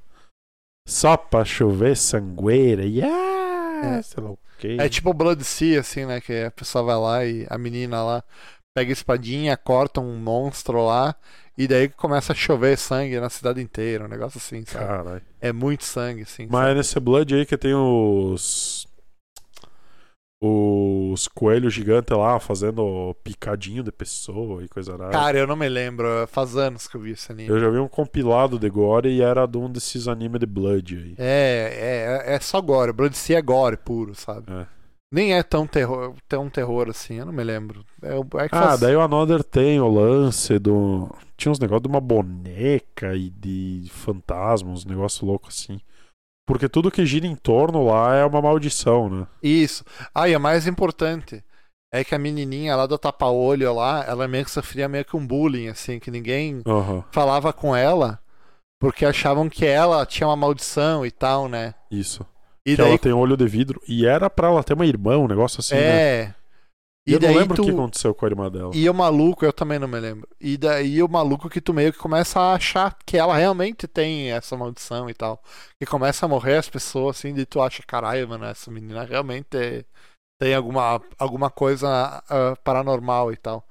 [0.86, 2.84] Só pra chover sangueira.
[2.86, 4.02] E ah, É.
[4.02, 4.78] sei lá o quê.
[4.80, 6.20] É tipo Blood Sea, assim, né?
[6.22, 8.24] Que a pessoa vai lá e a menina lá
[8.74, 11.15] pega a espadinha, corta um monstro lá,
[11.58, 14.86] e daí começa a chover sangue na cidade inteira, um negócio assim, sabe?
[14.86, 15.22] Caralho.
[15.41, 16.48] É muito sangue, assim.
[16.48, 18.87] Mas é nesse Blood aí que tem os.
[20.39, 25.10] Os coelhos gigantes lá fazendo picadinho de pessoa e coisa rara.
[25.12, 27.50] Cara, eu não me lembro, faz anos que eu vi esse anime.
[27.50, 30.95] Eu já vi um compilado de Gore e era de um desses animes de Blood
[30.95, 31.15] aí.
[31.17, 32.93] É, é, é só gore.
[32.93, 34.45] Blood Sea é gore puro, sabe?
[34.52, 34.67] É.
[35.12, 37.84] Nem é tão terror, tão terror assim, eu não me lembro.
[38.04, 41.10] É, é Ah, faz- daí o Another tem o lance do.
[41.36, 45.80] Tinha uns negócios de uma boneca e de fantasmas, uns negócios loucos assim.
[46.47, 49.27] Porque tudo que gira em torno lá é uma maldição, né?
[49.43, 49.83] Isso.
[50.15, 51.43] Ah, e a mais importante.
[51.93, 55.27] é que a menininha lá do tapa-olho lá, ela meio que sofria meio que um
[55.27, 58.19] bullying, assim, que ninguém Aham, falava com ela
[58.79, 61.73] porque achavam que ela tinha uma maldição e tal, né?
[61.91, 62.25] isso.
[62.65, 63.81] E que daí ela tem olho de vidro.
[63.88, 65.99] E era pra ela ter uma irmã, um negócio assim, né?
[65.99, 66.33] é.
[67.08, 68.72] E eu daí não lembro tu o que aconteceu com a irmã dela.
[68.76, 70.28] e o maluco, eu também não me lembro.
[70.39, 74.32] E daí o maluco que tu meio que começa a achar que ela realmente tem
[74.32, 75.41] essa maldição e tal.
[75.80, 79.86] Que começa a morrer as pessoas assim, e tu acha, caralho, mano, essa menina realmente
[80.39, 81.88] tem alguma, alguma coisa
[82.30, 83.65] ah, paranormal e tal.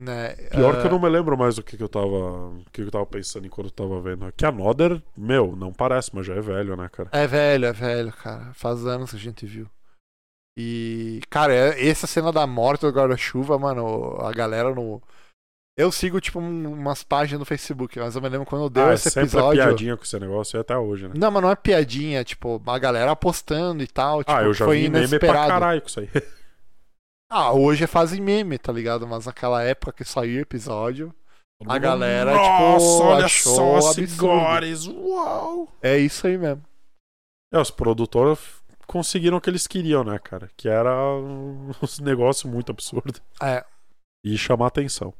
[0.00, 0.34] Né?
[0.50, 2.06] Pior Ah, que eu não me lembro mais o que, que eu tava.
[2.06, 4.30] O que, que eu tava pensando enquanto eu tava vendo.
[4.36, 7.08] Que a Nodder, meu, não parece, mas já é velho, né, cara?
[7.12, 8.52] É velho, é velho, cara.
[8.54, 9.68] Faz anos que a gente viu.
[10.56, 15.02] E, cara, é- essa cena da morte do guarda-chuva, mano, a galera no.
[15.76, 18.90] Eu sigo, tipo, um- umas páginas no Facebook, mas eu me lembro quando deu ah,
[18.92, 19.60] é esse sempre episódio.
[19.62, 21.14] a piadinha com esse negócio e até hoje, né?
[21.16, 24.20] Não, mas não é piadinha, tipo, a galera apostando e tal.
[24.22, 26.08] Tipo, ah, eu já foi vi meme pra caralho com isso aí.
[27.36, 29.08] Ah, hoje fazem meme, tá ligado?
[29.08, 31.12] Mas naquela época que saiu o episódio,
[31.66, 34.08] A galera, Nossa, tipo, olha achou só, absurdo.
[34.08, 35.72] cigares, uau!
[35.82, 36.62] é isso aí mesmo.
[37.52, 38.38] É, os produtores
[38.86, 40.50] conseguiram o que eles queriam, né, cara?
[40.56, 41.70] Que era um
[42.02, 43.20] negócio muito absurdo.
[43.42, 43.64] É.
[44.24, 45.12] E chamar atenção.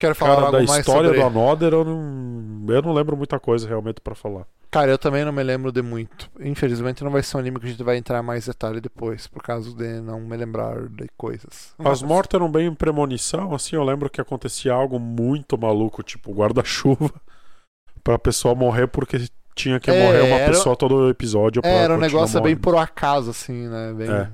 [0.00, 1.20] Quero falar Cara, algo da história sobre...
[1.20, 4.46] do Another, eu não, eu não lembro muita coisa realmente pra falar.
[4.70, 6.28] Cara, eu também não me lembro de muito.
[6.40, 9.40] Infelizmente não vai ser um anime que a gente vai entrar mais detalhe depois, por
[9.40, 11.72] causa de não me lembrar de coisas.
[11.78, 16.32] As Mas- mortes eram bem premonição, assim, eu lembro que acontecia algo muito maluco, tipo
[16.34, 17.12] guarda-chuva,
[18.02, 19.16] pra pessoa morrer porque
[19.54, 20.52] tinha que é, morrer uma era...
[20.52, 22.56] pessoa todo episódio pra é, Era um negócio morrendo.
[22.56, 23.92] bem por acaso, assim, né?
[23.92, 24.10] Bem...
[24.10, 24.30] É.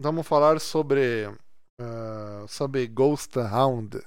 [0.00, 1.28] Vamos falar sobre.
[1.80, 4.00] Uh, sobre Ghost Hound.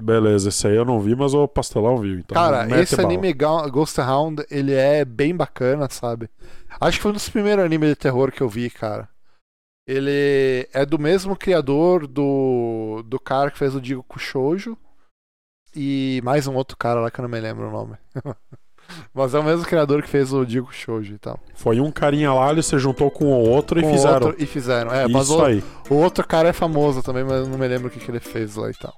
[0.00, 2.20] Beleza, esse aí eu não vi, mas o Pastelão viu.
[2.20, 3.08] Então Cara, esse bala.
[3.08, 6.30] anime Ghost Hound, ele é bem bacana, sabe?
[6.80, 9.08] Acho que foi um dos primeiros animes de terror que eu vi, cara.
[9.88, 14.76] Ele é do mesmo criador do, do cara que fez o Digo Kushoujo
[15.74, 17.96] e mais um outro cara lá que eu não me lembro o nome.
[19.12, 21.38] Mas é o mesmo criador que fez o Digo Shoujo e tal.
[21.54, 24.26] Foi um carinha lá, ele se juntou com o outro Com e fizeram.
[24.28, 24.90] outro- e fizeram.
[24.92, 25.62] É, mas Isso o, aí.
[25.90, 28.20] o outro cara é famoso também, mas eu não me lembro o que, que ele
[28.20, 28.94] fez lá e tal.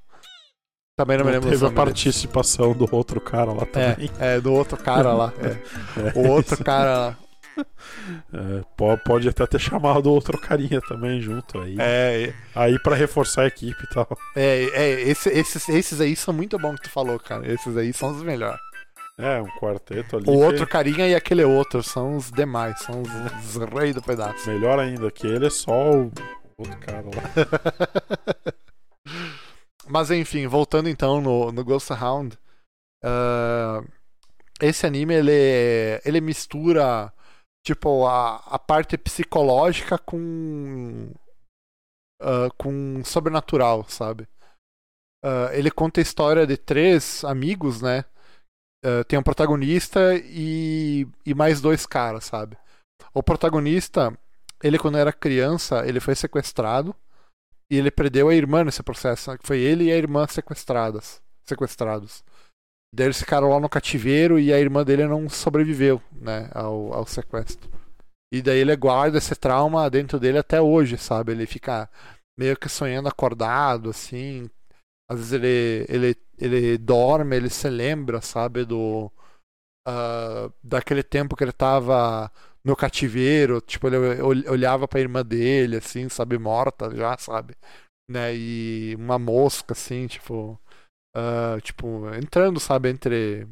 [0.97, 1.77] Também não, me Não lembro os teve a dele.
[1.85, 4.09] participação do outro cara lá também.
[4.21, 5.33] É, é, do outro cara lá.
[5.43, 6.19] é.
[6.19, 7.19] O outro cara lá.
[8.33, 11.77] É, po- pode até ter chamado outro carinha também junto aí.
[11.79, 14.09] É, Aí pra reforçar a equipe e tal.
[14.37, 17.51] é, é esse- esses, esses aí são muito bons que tu falou, cara.
[17.53, 18.61] Esses aí são os melhores.
[19.19, 20.25] É, um quarteto ali.
[20.29, 24.03] O que- outro carinha e aquele outro são os demais, são os, os reis do
[24.03, 24.49] pedaço.
[24.49, 26.11] Melhor ainda, que ele é só o
[26.57, 28.53] outro cara lá.
[29.89, 32.37] Mas enfim, voltando então no, no Ghost Hound.
[33.05, 33.83] ah,
[34.61, 37.13] esse anime ele, ele mistura
[37.64, 41.12] tipo a, a parte psicológica com
[42.20, 44.29] ah, com sobrenatural, sabe?
[45.25, 48.05] Ah, ele conta a história de três amigos, né?
[48.85, 52.57] Ah, tem um protagonista e, e mais dois caras, sabe?
[53.14, 54.16] O protagonista,
[54.62, 56.94] ele quando era criança, ele foi sequestrado
[57.70, 59.38] e ele perdeu a irmã nesse processo, né?
[59.42, 62.25] foi ele e a irmã sequestradas, sequestrados.
[62.94, 67.07] Daí eles ficaram lá no cativeiro e a irmã dele não sobreviveu, né, ao, ao
[67.07, 67.70] sequestro.
[68.33, 71.33] E daí ele guarda esse trauma dentro dele até hoje, sabe?
[71.33, 71.90] Ele fica
[72.38, 74.50] meio que sonhando acordado, assim.
[75.11, 79.11] Às vezes ele, ele, ele dorme, ele se lembra, sabe, do.
[79.87, 82.31] ah, daquele tempo que ele tava
[82.64, 87.55] no cativeiro, tipo, ele ol- olhava pra irmã dele, assim, sabe, morta já, sabe?
[88.11, 88.35] Né?
[88.37, 90.59] E uma mosca, assim, tipo.
[91.14, 93.46] Ah, tipo, entrando, sabe, entre.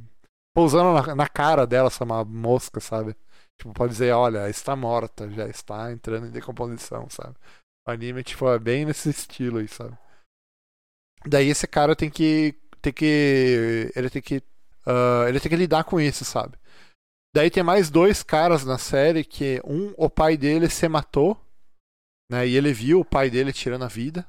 [0.55, 3.15] Pousando na, na cara dela, uma mosca, sabe?
[3.59, 7.37] Tipo, pode dizer, olha, está morta, já está entrando em decomposição, sabe?
[7.87, 9.97] O anime, tipo, é bem nesse estilo aí, sabe?
[11.27, 12.55] Daí esse cara tem que.
[12.81, 13.93] Tem que.
[13.95, 14.43] Ele tem que.
[14.87, 16.57] ah, ele tem que lidar com isso, sabe?
[17.35, 21.39] Daí tem mais dois caras na série que um, o pai dele se matou,
[22.31, 22.47] né?
[22.47, 24.27] E ele viu o pai dele tirando a vida.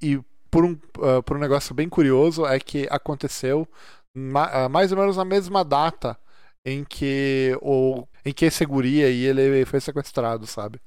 [0.00, 0.20] E
[0.50, 3.68] por um, ah, por um negócio bem curioso é que aconteceu
[4.14, 6.18] ma- ah, mais ou menos na mesma data
[6.64, 10.80] em que o em que esse guri aí ele foi sequestrado, sabe?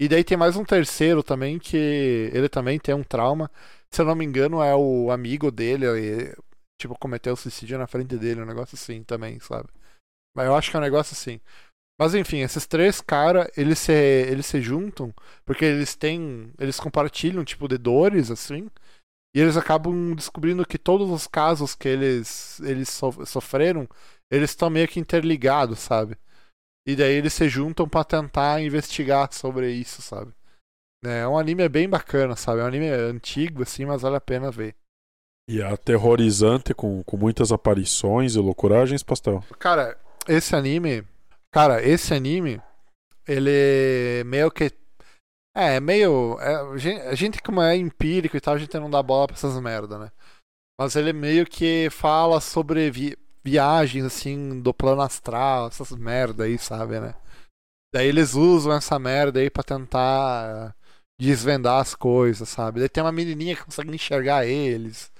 [0.00, 1.76] E daí tem mais um terceiro também que
[2.34, 3.50] ele também tem um trauma.
[3.92, 6.36] Se eu não me engano, é o amigo dele, e,
[6.78, 9.68] tipo, cometeu suicídio na frente dele, um negócio assim também, sabe?
[10.34, 11.40] Mas eu acho que é um negócio assim.
[11.98, 15.14] Mas enfim, esses três caras, eles se, eles se juntam
[15.46, 16.52] porque eles têm.
[16.58, 18.70] Eles compartilham, tipo, de dores, assim.
[19.34, 23.88] E eles acabam descobrindo que todos os casos que eles, eles so- sofreram,
[24.30, 26.16] eles estão meio que interligados, sabe?
[26.86, 30.32] E daí eles se juntam pra tentar investigar sobre isso, sabe?
[31.04, 32.60] É um anime bem bacana, sabe?
[32.60, 34.74] É um anime antigo, assim, mas vale a pena ver.
[35.48, 39.44] E é aterrorizante com, com muitas aparições e loucuragens, pastel.
[39.58, 41.04] Cara, esse anime.
[41.52, 42.60] Cara, esse anime.
[43.26, 44.70] Ele meio que.
[45.56, 46.38] É, meio.
[46.40, 46.56] é,
[47.08, 49.98] a gente- como é empírico e tal, a gente não dá bola pra essas merda,
[49.98, 50.10] né?
[50.80, 56.58] Mas ele meio que fala sobre vi- viagens, assim, do plano astral, essas merda aí,
[56.58, 57.14] sabe, né?
[57.94, 60.74] Daí eles usam essa merda aí pra tentar
[61.20, 62.80] desvendar as coisas, sabe?
[62.80, 65.12] Daí tem uma menininha que consegue enxergar eles.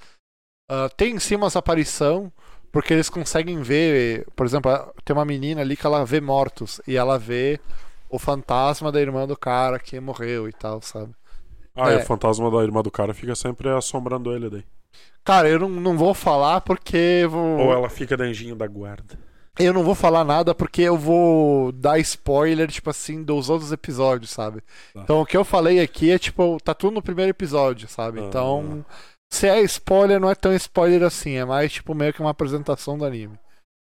[0.70, 2.32] Ah, tem em si umas aparição,
[2.72, 4.70] porque eles conseguem ver, por exemplo,
[5.04, 7.60] tem uma menina ali que ela vê mortos e ela vê
[8.08, 11.14] o fantasma da irmã do cara que morreu e tal, sabe?
[11.74, 11.98] Ah, e É.
[11.98, 14.64] o fantasma da irmã do cara fica sempre assombrando ele daí.
[15.24, 17.58] Cara, eu não, não vou falar porque vou.
[17.58, 19.18] Ou ela fica de anjinho da guarda.
[19.58, 24.30] Eu não vou falar nada porque eu vou dar spoiler, tipo assim, dos outros episódios,
[24.30, 24.60] sabe?
[24.92, 25.00] Tá.
[25.02, 28.20] Então o que eu falei aqui é tipo, tá tudo no primeiro episódio, sabe?
[28.20, 28.24] Ah.
[28.24, 28.84] Então,
[29.32, 32.98] se é spoiler, não é tão spoiler assim, é mais tipo meio que uma apresentação
[32.98, 33.38] do anime.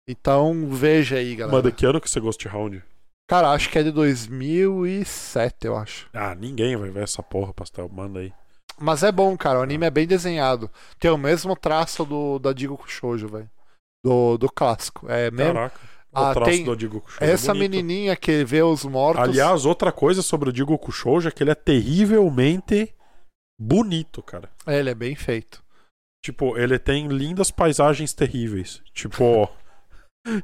[0.08, 1.56] Então, veja aí, galera.
[1.56, 2.82] Mas de que ano que você Ghost Round?
[3.28, 6.08] Cara, acho que é de 2007, eu acho.
[6.14, 7.88] Ah, ninguém vai ver essa porra, pastel.
[7.88, 8.32] Manda aí.
[8.80, 10.70] Mas é bom, cara, o anime é bem desenhado.
[10.98, 13.50] Tem o mesmo traço do da Digo Shoujo, velho.
[14.04, 15.06] Do, do clássico.
[15.10, 15.52] É mesmo.
[15.54, 15.78] Caraca.
[16.10, 17.70] O Ah, traço tem- do Digo Kushoujo Essa é bonito.
[17.70, 19.22] menininha que vê os mortos.
[19.22, 22.94] Aliás, outra coisa sobre o Digo Kushoujo é que ele é terrivelmente
[23.60, 24.48] bonito, cara.
[24.66, 25.62] É, ele é bem feito.
[26.24, 28.80] Tipo, ele tem lindas paisagens terríveis.
[28.94, 29.48] Tipo.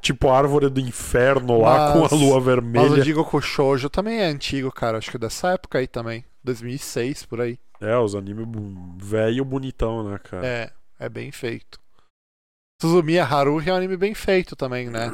[0.00, 3.02] tipo a árvore do inferno lá Mas- com a lua Mas o vermelha.
[3.02, 4.98] Digo Shoujo também é antigo, cara.
[4.98, 6.24] Acho que dessa época aí também.
[6.42, 7.58] 2006, por aí.
[7.80, 8.46] É, os animes
[8.98, 10.46] velho bonitão, né, cara?
[10.46, 11.78] É, é bem feito.
[12.80, 15.10] Suzumiya Haruhi é um anime bem feito também, né?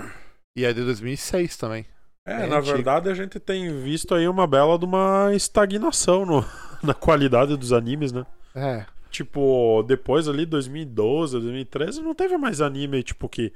[0.57, 1.85] E é de 2006 também.
[2.27, 2.75] É, É na antigo.
[2.77, 6.45] verdade a gente tem visto aí uma bela de uma estagnação no-
[6.83, 8.27] na qualidade dos animes, né?
[8.55, 8.85] É.
[9.11, 13.53] Tipo, depois ali, 2012, 2013, não teve mais anime, tipo, que.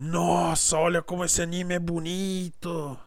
[0.00, 2.98] Nossa, olha como esse anime é bonito.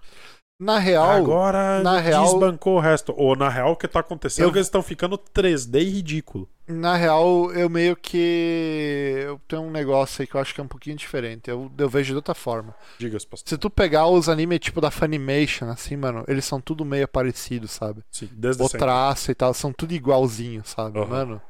[0.62, 3.14] Na real, Agora na real- desbancou o resto.
[3.18, 5.90] Ou na real, o que tá acontecendo Eu- é que eles estão ficando 3D e
[5.90, 6.48] ridículo.
[6.68, 9.24] na real, eu meio que.
[9.26, 11.50] Eu tenho um negócio aí que eu acho que é um pouquinho diferente.
[11.50, 12.74] Eu, eu vejo de outra forma.
[13.00, 13.50] Diga-se, pastor.
[13.50, 17.72] Se tu pegar os animes tipo da Funimation, assim, mano, eles são tudo meio parecidos,
[17.72, 18.02] sabe?
[18.12, 18.80] Sim, desde O sempre.
[18.80, 21.08] traço e tal, são tudo igualzinho, sabe, Aham.
[21.10, 21.42] mano?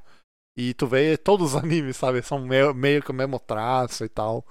[0.58, 2.24] E tu vê todos os animes, sabe?
[2.24, 4.44] São meio, meio que o mesmo traço e tal.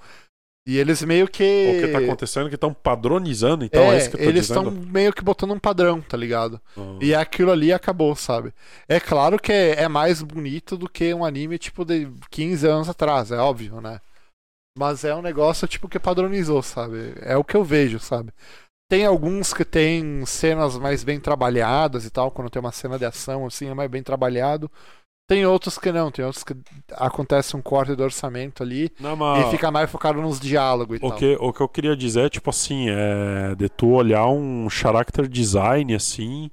[0.65, 1.43] E eles meio que.
[1.43, 4.29] O que tá acontecendo é que estão padronizando, então é, é, isso que eu tô
[4.29, 6.59] eles estão meio que botando um padrão, tá ligado?
[6.77, 6.97] Ah.
[7.01, 8.53] E aquilo ali acabou, sabe?
[8.87, 12.89] É claro que é, é mais bonito do que um anime tipo de 15 anos
[12.89, 13.99] atrás, é óbvio, né?
[14.77, 17.13] Mas é um negócio tipo que padronizou, sabe?
[17.21, 18.31] É o que eu vejo, sabe?
[18.89, 23.05] Tem alguns que tem cenas mais bem trabalhadas e tal, quando tem uma cena de
[23.05, 24.71] ação assim, é mais bem trabalhado.
[25.33, 26.55] Tem outros que não, tem outros que
[26.91, 31.03] acontece um corte do orçamento ali Não, mas e fica mais focado nos diálogos e
[31.03, 31.17] o tal.
[31.17, 35.27] que, o que eu queria dizer é, tipo assim, é de tu olhar um character
[35.27, 36.51] design assim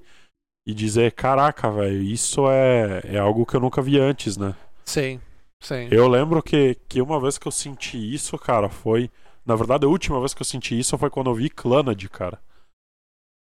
[0.65, 4.55] e dizer, caraca, velho, isso é, é algo que eu nunca vi antes, né?
[4.83, 5.19] Sim,
[5.59, 5.87] sim.
[5.91, 9.11] Eu lembro que, que uma vez que eu senti isso, cara, foi.
[9.45, 12.39] Na verdade, a última vez que eu senti isso foi quando eu vi Clannad, cara.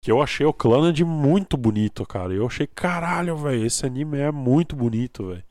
[0.05, 2.31] Que eu achei o Clannad muito bonito, cara.
[2.31, 5.43] Eu achei, caralho, velho, esse anime é muito bonito, velho.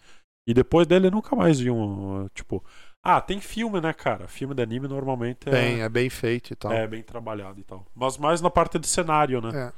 [0.49, 2.29] E depois dele eu nunca mais vi um.
[2.33, 2.65] Tipo.
[3.05, 4.29] Ah, tem filme, né, cara?
[4.29, 6.73] Filme de anime normalmente Tem, é, é bem feito e tal.
[6.73, 7.85] é bem trabalhado e tal.
[7.97, 9.51] Mas mais na parte de cenário, né?
[9.59, 9.73] É.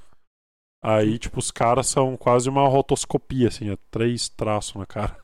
[0.85, 5.17] Aí, tipo, os caras são quase uma rotoscopia, assim, é três traços na cara.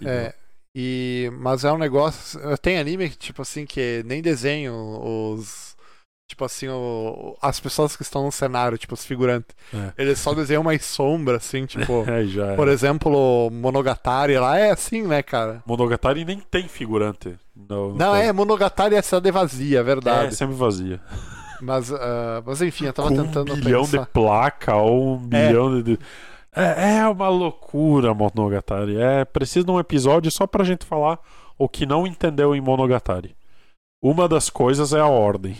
[0.00, 0.32] E É.
[0.76, 2.38] E, mas é um negócio.
[2.58, 4.74] Tem anime que, tipo assim, que nem desenho
[5.34, 5.75] os.
[6.28, 9.54] Tipo assim, o- as pessoas que estão no cenário, tipo, os figurantes.
[9.72, 9.92] É.
[10.02, 12.04] Eles só desenham mais sombra, assim, tipo.
[12.10, 12.56] É, já é.
[12.56, 15.62] Por exemplo, Monogatari lá é assim, né, cara?
[15.64, 17.36] Monogatari nem tem figurante.
[17.54, 20.34] No, Não, é, Monogatari é cidade vazia, é É, verdade.
[20.34, 21.00] sempre vazia.
[21.62, 24.00] Mas, ah, mas enfim, eu tava Com tentando um bilhão pensar.
[24.00, 25.98] de placa ou um bilhão de.
[26.54, 28.98] É, é uma loucura Monogatari.
[29.00, 31.18] É preciso de um episódio só pra gente falar
[31.56, 33.34] o que não entendeu em Monogatari.
[34.02, 35.56] Uma das coisas é a ordem.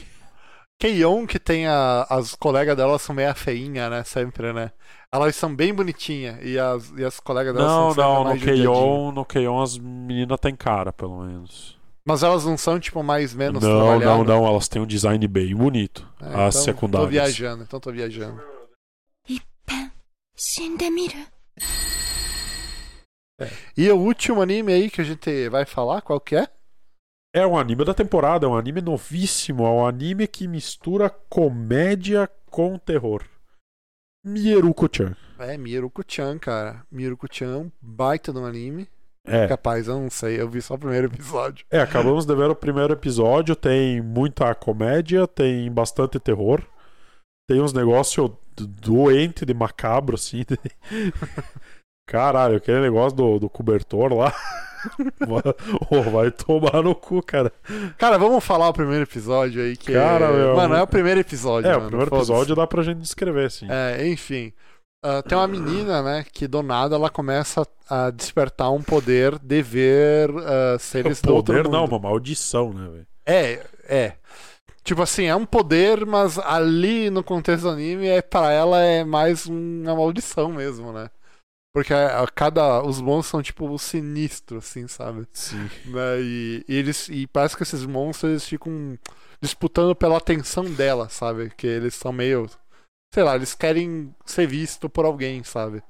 [0.79, 4.05] Keion, que tem a, as colegas dela são meia feinha, né?
[4.05, 4.73] Sempre, né?
[5.13, 8.41] Elas são bem bonitinhas e as, e as colegas delas não, são Não, não, no
[8.41, 11.77] Keion, no Keion as meninas têm cara, pelo menos.
[12.07, 15.57] Mas elas não são, tipo, mais menos Não, não, não, elas têm um design bem
[15.57, 16.07] bonito.
[16.21, 17.09] É, as então, secundárias.
[17.09, 18.41] Tô viajando, então tô viajando.
[23.41, 23.51] É.
[23.77, 26.49] E o último anime aí que a gente vai falar, qual que é?
[27.35, 32.29] É um anime da temporada, é um anime novíssimo, é um anime que mistura comédia
[32.51, 33.23] com terror.
[34.25, 35.15] Mieruko-chan.
[35.39, 36.85] É, Miruko-chan, cara.
[36.91, 38.89] Miruko-chan é baita de um anime.
[39.25, 41.67] É, Capaz, eu não sei, eu vi só o primeiro episódio.
[41.71, 46.63] é, acabamos de ver o primeiro episódio, tem muita comédia, tem bastante terror.
[47.49, 50.39] Tem uns negócios doente de macabro, assim.
[50.39, 50.59] de-
[52.09, 54.33] Caralho, aquele negócio do, do cobertor lá.
[55.21, 55.55] Vai-
[55.91, 57.53] Ô, vai tomar no cu, cara.
[57.99, 60.55] Cara, vamos falar o primeiro episódio aí, que Cara, é...
[60.55, 63.67] Mano, é o primeiro episódio, É, mano, o primeiro episódio dá pra gente descrever, assim.
[63.71, 64.53] É, enfim.
[65.05, 69.63] Ah, tem uma menina, né, que do nada ela começa a despertar um poder de
[69.63, 71.73] ver ah, seres do outro Poder mundo.
[71.75, 73.07] não, uma maldição, né, velho?
[73.25, 74.13] É, é.
[74.83, 79.05] Tipo assim, é um poder, mas ali no contexto do anime, é, pra ela é
[79.05, 81.09] mais uma maldição mesmo, né?
[81.77, 82.83] Porque a, a cada.
[82.83, 85.27] Os monstros são tipo sinistros, assim, sabe?
[85.31, 85.69] Sim.
[85.85, 86.23] Né?
[86.23, 87.07] E, e eles.
[87.11, 88.99] E parece que esses monstros eles ficam
[89.43, 91.53] disputando pela atenção dela, sabe?
[91.55, 92.49] Que eles são meio.
[93.13, 95.83] Sei lá, eles querem ser visto por alguém, sabe?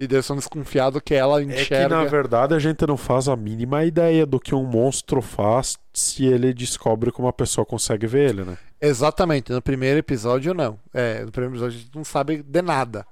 [0.00, 1.96] E eles são desconfiados que ela É que, enxerga.
[1.96, 6.24] na verdade, a gente não faz a mínima ideia do que um monstro faz se
[6.24, 8.56] ele descobre como a pessoa consegue ver ele, né?
[8.80, 10.78] Exatamente, no primeiro episódio não.
[10.94, 13.04] É, no primeiro episódio a gente não sabe de nada.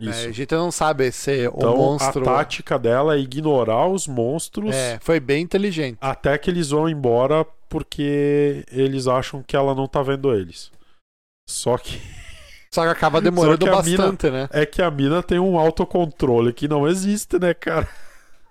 [0.00, 0.28] É, Isso.
[0.28, 2.22] a gente não sabe se o Então, monstro.
[2.22, 5.98] a tática dela é ignorar os monstros É, foi bem inteligente.
[6.00, 10.70] até que eles vão embora porque eles acham que ela não tá vendo eles.
[11.48, 12.00] Só que
[12.74, 14.48] Só que acaba demorando que a mina- bastante, né?
[14.50, 17.88] é que a mina tem um autocontrole que não existe, né, cara?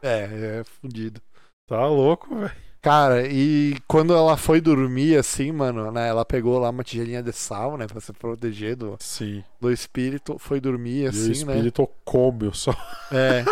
[0.02, 1.22] É, é fudido.
[1.68, 2.63] Tá louco, velho.
[2.84, 6.10] Cara, e quando ela foi dormir, assim, mano, né?
[6.10, 7.88] Ela pegou lá uma tigelinha de sal, né?
[7.88, 9.42] Pra se proteger do, Sim.
[9.58, 10.38] do espírito.
[10.38, 11.32] Foi dormir, e o assim, né?
[11.32, 12.76] espírito come o só.
[13.10, 13.46] É.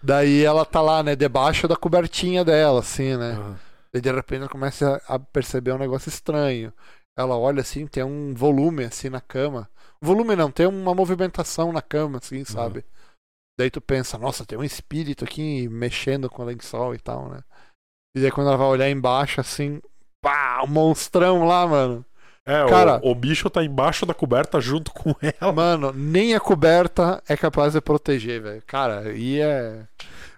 [0.00, 1.16] Daí ela tá lá, né?
[1.16, 3.36] Debaixo da cobertinha dela, assim, né?
[3.36, 3.56] Ah,
[3.92, 6.72] E de repente ela começa a perceber um negócio estranho.
[7.18, 9.68] Ela olha assim, tem um volume assim na cama.
[10.00, 12.84] Volume não, tem uma movimentação na cama, assim, sabe?
[13.58, 17.40] Daí tu pensa, nossa, tem um espírito aqui mexendo com o lençol e tal, né?
[18.14, 19.80] E daí quando ela vai olhar embaixo, assim,
[20.22, 22.04] pá, um monstrão lá, mano.
[22.46, 25.52] É, Cara- o, o bicho tá embaixo da coberta junto com ela.
[25.52, 28.62] Mano, nem a coberta é capaz de proteger, velho.
[28.66, 29.82] Cara, aí é.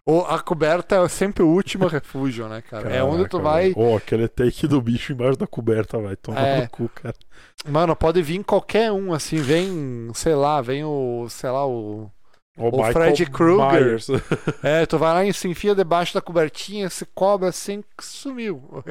[0.05, 2.89] Ou a coberta é sempre o último refúgio, né, cara?
[2.95, 3.73] é onde tu Caraca, vai.
[3.75, 6.61] Ô, aquele take do bicho embaixo da coberta, vai tomar É.
[6.63, 7.15] no cu, cara.
[7.69, 12.09] Mano, pode vir qualquer um, assim, vem, sei lá, vem o, sei lá, o.
[12.57, 13.99] O, O Fred Krueger.
[14.63, 18.83] É, tu vai lá e se enfia debaixo da cobertinha, se cobra assim, sumiu.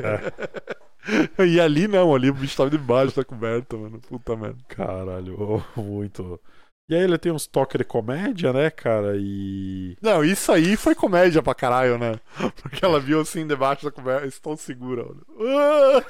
[1.39, 3.99] e ali não, ali o bicho tava debaixo da coberta, mano.
[3.99, 4.57] Puta merda.
[4.67, 6.39] Caralho, muito.
[6.87, 9.15] E aí ele tem uns toques de comédia, né, cara?
[9.17, 9.97] E.
[9.99, 12.19] Não, isso aí foi comédia pra caralho, né?
[12.61, 15.03] Porque ela viu assim debaixo da coberta, estou segura.
[15.03, 16.05] olha.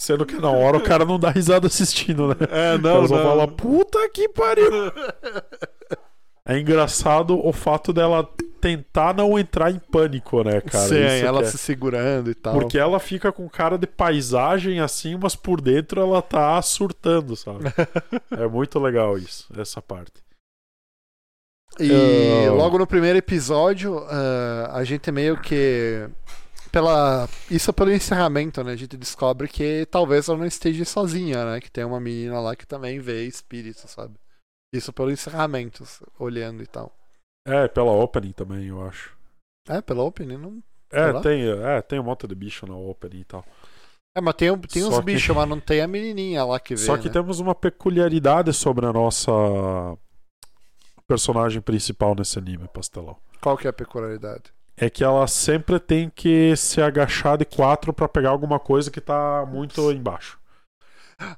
[0.00, 2.36] Sendo que na hora o cara não dá risada assistindo, né?
[2.50, 3.22] É, não, cara só não.
[3.24, 4.70] fala, puta que pariu!
[6.46, 8.26] É engraçado o fato dela
[8.60, 10.88] tentar não entrar em pânico, né, cara?
[10.88, 11.44] Sim, Isso ela é.
[11.44, 12.54] se segurando e tal.
[12.54, 17.64] Porque ela fica com cara de paisagem assim, mas por dentro ela tá surtando, sabe?
[18.32, 20.22] é muito legal isso, essa parte.
[21.78, 21.90] E
[22.46, 26.08] Eu- logo no primeiro episódio, ah, a gente meio que.
[26.70, 28.72] Pela, isso é pelo encerramento, né?
[28.72, 31.60] A gente descobre que talvez ela não esteja sozinha, né?
[31.60, 34.14] Que tem uma menina lá que também vê espíritos, sabe?
[34.72, 35.84] Isso pelo encerramento,
[36.18, 36.92] olhando e tal.
[37.46, 39.16] É, pela opening também, eu acho.
[39.66, 40.62] É, pela opening, não.
[40.90, 43.44] É, tem, é, tem um monte de bicho na opening e tal.
[44.16, 46.82] É, mas tem, tem uns que- bichos, mas não tem a menininha lá que vê.
[46.82, 47.12] Só que né?
[47.12, 49.30] temos uma peculiaridade sobre a nossa
[51.06, 53.16] personagem principal nesse anime, Pastelão.
[53.40, 54.52] Qual que é a peculiaridade?
[54.80, 59.00] É que ela sempre tem que se agachar de quatro pra pegar alguma coisa que
[59.00, 60.38] tá muito embaixo.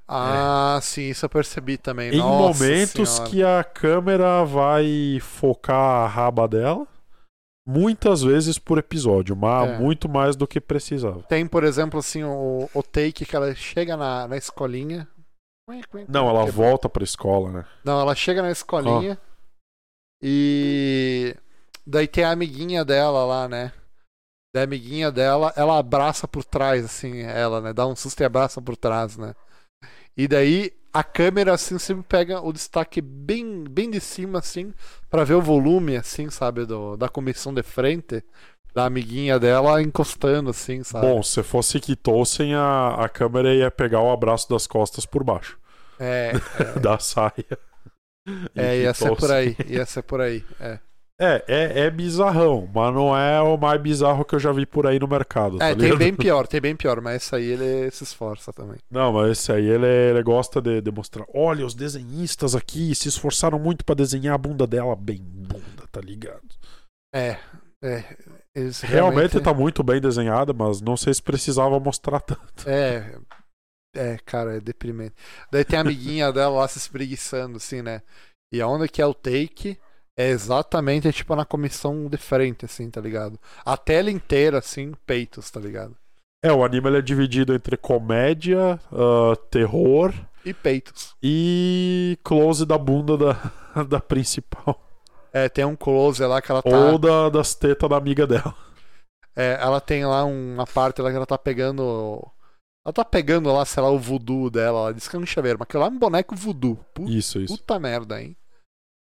[0.06, 2.10] Ah, sim, isso eu percebi também.
[2.12, 3.30] Em Nossa momentos Senhora.
[3.30, 6.86] que a câmera vai focar a raba dela,
[7.66, 9.78] muitas vezes por episódio, mas É.
[9.78, 11.22] muito mais do que precisava.
[11.22, 15.08] Tem, por exemplo, assim, o, o take que ela chega na, na escolinha.
[16.08, 17.64] Não, ela volta pra escola, né?
[17.82, 19.16] Não, ela chega na escolinha
[20.20, 21.34] e
[21.86, 23.72] daí tem a amiguinha dela lá, né?
[24.54, 27.72] Da amiguinha dela, ela abraça por trás, assim, ela, né?
[27.72, 29.34] Dá um susto e abraça por trás, né?
[30.16, 34.74] E daí a câmera, assim, sempre pega o destaque bem, bem de cima, assim,
[35.08, 36.66] pra ver o volume, assim, sabe?
[36.66, 38.24] Do, da comissão de frente
[38.74, 41.06] da amiguinha dela encostando, assim, sabe?
[41.06, 45.58] Bom, se fosse Kitosen, a, a câmera ia pegar o abraço das costas por baixo
[45.98, 46.78] É, é.
[46.80, 47.58] da saia.
[48.54, 49.56] É, ia que ser por aí.
[49.66, 50.44] Ia ser por aí.
[50.60, 50.78] É,
[51.22, 54.86] É, é, é bizarrão, mas não é o mais bizarro que eu já vi por
[54.86, 55.58] aí no mercado.
[55.58, 58.78] tá é tem bem pior, tem bem pior, mas esse aí ele se esforça também.
[58.90, 61.26] Não, mas esse aí ele, ele gosta de demonstrar.
[61.34, 66.00] Olha, os desenhistas aqui se esforçaram muito pra desenhar a bunda dela bem bunda, tá
[66.00, 66.40] ligado?
[67.14, 67.36] É,
[67.84, 68.02] é.
[68.54, 72.66] Eles Realmente tá muito bem desenhada, mas não sei se precisava mostrar tanto.
[72.66, 73.14] É.
[73.94, 75.14] É, cara, é deprimente.
[75.52, 78.00] Daí tem a amiguinha dela lá se espreguiçando, assim, né?
[78.52, 79.76] E aonde que é o take
[80.18, 83.38] é exatamente tipo na comissão de frente, assim, tá ligado?
[83.64, 85.96] A tela inteira, assim, peitos, tá ligado?
[86.42, 91.14] É, o anime ele é dividido entre comédia, ah, terror E peitos.
[91.22, 94.80] e close da bunda da, da principal.
[95.32, 96.70] É, tem um close lá que ela tá.
[96.70, 98.54] Ou da, das tetas da amiga dela.
[99.36, 102.20] É, ela tem lá uma parte lá que ela tá pegando.
[102.84, 104.88] Ela tá pegando lá, sei lá, o voodoo dela.
[104.88, 106.76] Ela é um chaveiro, mas aquilo lá é um boneco voodoo.
[106.92, 107.56] Puta, Isso, isso.
[107.56, 108.36] puta merda, hein?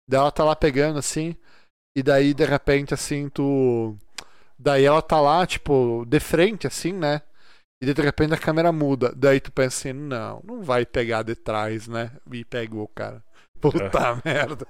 [0.08, 1.36] Daí ela tá lá pegando assim.
[1.96, 3.96] E daí, de repente, assim, tu.
[4.58, 7.22] Daí ela tá lá, tipo, de frente, assim, né?
[7.82, 9.14] E de repente a câmera muda.
[9.14, 12.12] Daí tu pensa assim, não, não vai pegar de trás, né?
[12.32, 13.22] E pegou, cara.
[13.60, 14.66] Puta merda.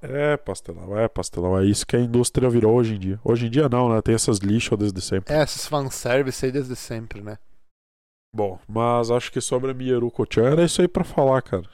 [0.00, 1.58] É, pastelão, é, pastelão.
[1.58, 3.20] É isso que a indústria virou hoje em dia.
[3.24, 4.02] Hoje em dia não, né?
[4.02, 5.34] Tem essas lixas desde sempre.
[5.34, 7.38] É, esses fanservice aí desde sempre, né?
[8.34, 11.64] Bom, mas acho que sobre a Mieruko-chan era isso aí pra falar, cara.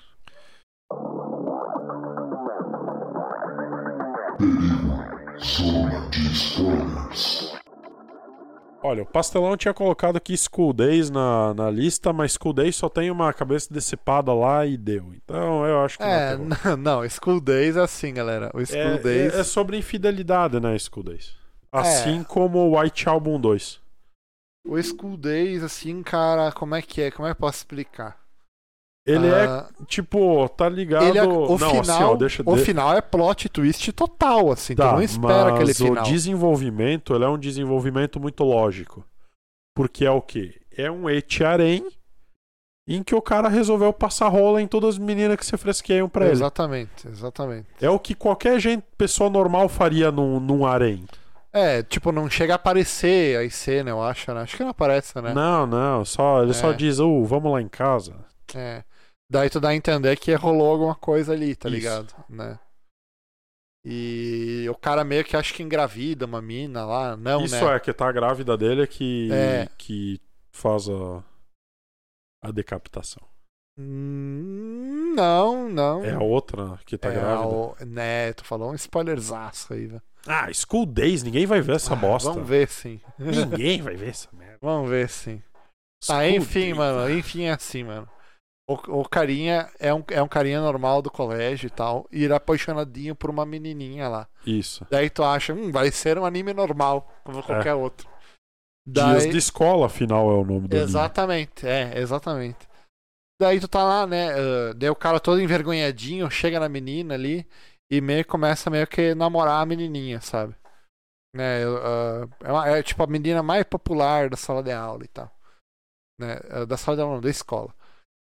[5.43, 7.53] Zona de spoilers.
[8.82, 12.88] Olha, o pastelão tinha colocado aqui School Days na, na lista, mas School Days só
[12.88, 15.12] tem uma cabeça decipada lá e deu.
[15.14, 16.49] Então eu acho que É, não.
[16.57, 18.51] tem não, School Days é assim, galera.
[18.55, 19.34] O School É, Days.
[19.34, 21.34] é, é sobre infidelidade, né, School Days?
[21.70, 23.80] Assim como o White Album 2.
[24.66, 27.11] O School Days, assim, cara, como é que é?
[27.11, 28.20] Como é que eu posso explicar?
[29.07, 31.05] Ele Ah, é, tipo, tá ligado.
[31.07, 34.53] ele é- o não, final, assim, ó, deixa o de- final é plot twist total,
[34.53, 34.74] assim.
[34.74, 36.05] Tá, tu não espera mas aquele o final.
[36.05, 39.05] desenvolvimento, ele é um desenvolvimento muito lógico.
[39.74, 40.61] Porque é o quê?
[40.76, 41.86] É um etiarém
[42.86, 46.24] em que o cara resolveu passar rola em todas as meninas que se fresqueiam pra
[46.26, 46.32] ele.
[46.32, 47.68] Exatamente, exatamente.
[47.80, 51.05] É o que qualquer gente, pessoa normal faria num, num harém.
[51.53, 54.42] É, tipo, não chega a aparecer a cena, eu acho, né?
[54.42, 55.32] Acho que não aparece, né?
[55.34, 56.74] Não, não, só, ele só É.
[56.74, 58.14] diz, uh, vamos lá em casa.
[58.55, 58.82] É.
[59.31, 61.76] Daí tu dá a entender que rolou alguma coisa ali, tá Isso.
[61.76, 62.14] ligado?
[62.28, 62.59] Né?
[63.85, 67.76] E o cara meio que acha que engravida uma mina lá, não, Isso né?
[67.76, 69.68] é, que tá a grávida dele que, É.
[69.78, 70.20] que
[70.53, 71.22] faz a,
[72.43, 73.22] a decapitação.
[73.78, 76.05] Hum, Não, não.
[76.05, 77.49] É a outra que tá É, grávida.
[77.49, 80.03] o- né, tu falou um spoilerzaço aí, velho.
[80.26, 82.31] Ah, School Days, ninguém vai ver essa Ah, bosta.
[82.33, 83.01] Vamos ver sim.
[83.18, 84.59] Ninguém vai ver essa merda.
[84.61, 85.43] Vamos ver sim.
[86.07, 86.76] Tá, School enfim, Days.
[86.76, 87.11] mano.
[87.11, 88.07] Enfim, é assim, mano.
[88.71, 92.07] O, o carinha é um, é um carinha normal do colégio e tal.
[92.12, 94.29] E ele é apaixonadinho por uma menininha lá.
[94.47, 94.87] Isso.
[94.89, 98.09] Daí tu acha, hum, vai ser um anime normal, como qualquer outro.
[98.87, 100.89] Dias Daí- de escola, afinal, é o nome do anime.
[100.89, 102.68] Exatamente, é, exatamente.
[103.41, 104.31] Daí tu tá lá, né?
[104.33, 107.47] ah, daí o cara todo envergonhadinho chega na menina ali
[107.91, 110.55] e meio começa meio que namorar a menininha, sabe?
[111.35, 115.09] Né, ah, é, uma- é tipo a menina mais popular da sala de aula e
[115.09, 115.31] tal.
[116.21, 117.75] Né, ah, da sala de aula, não, da escola.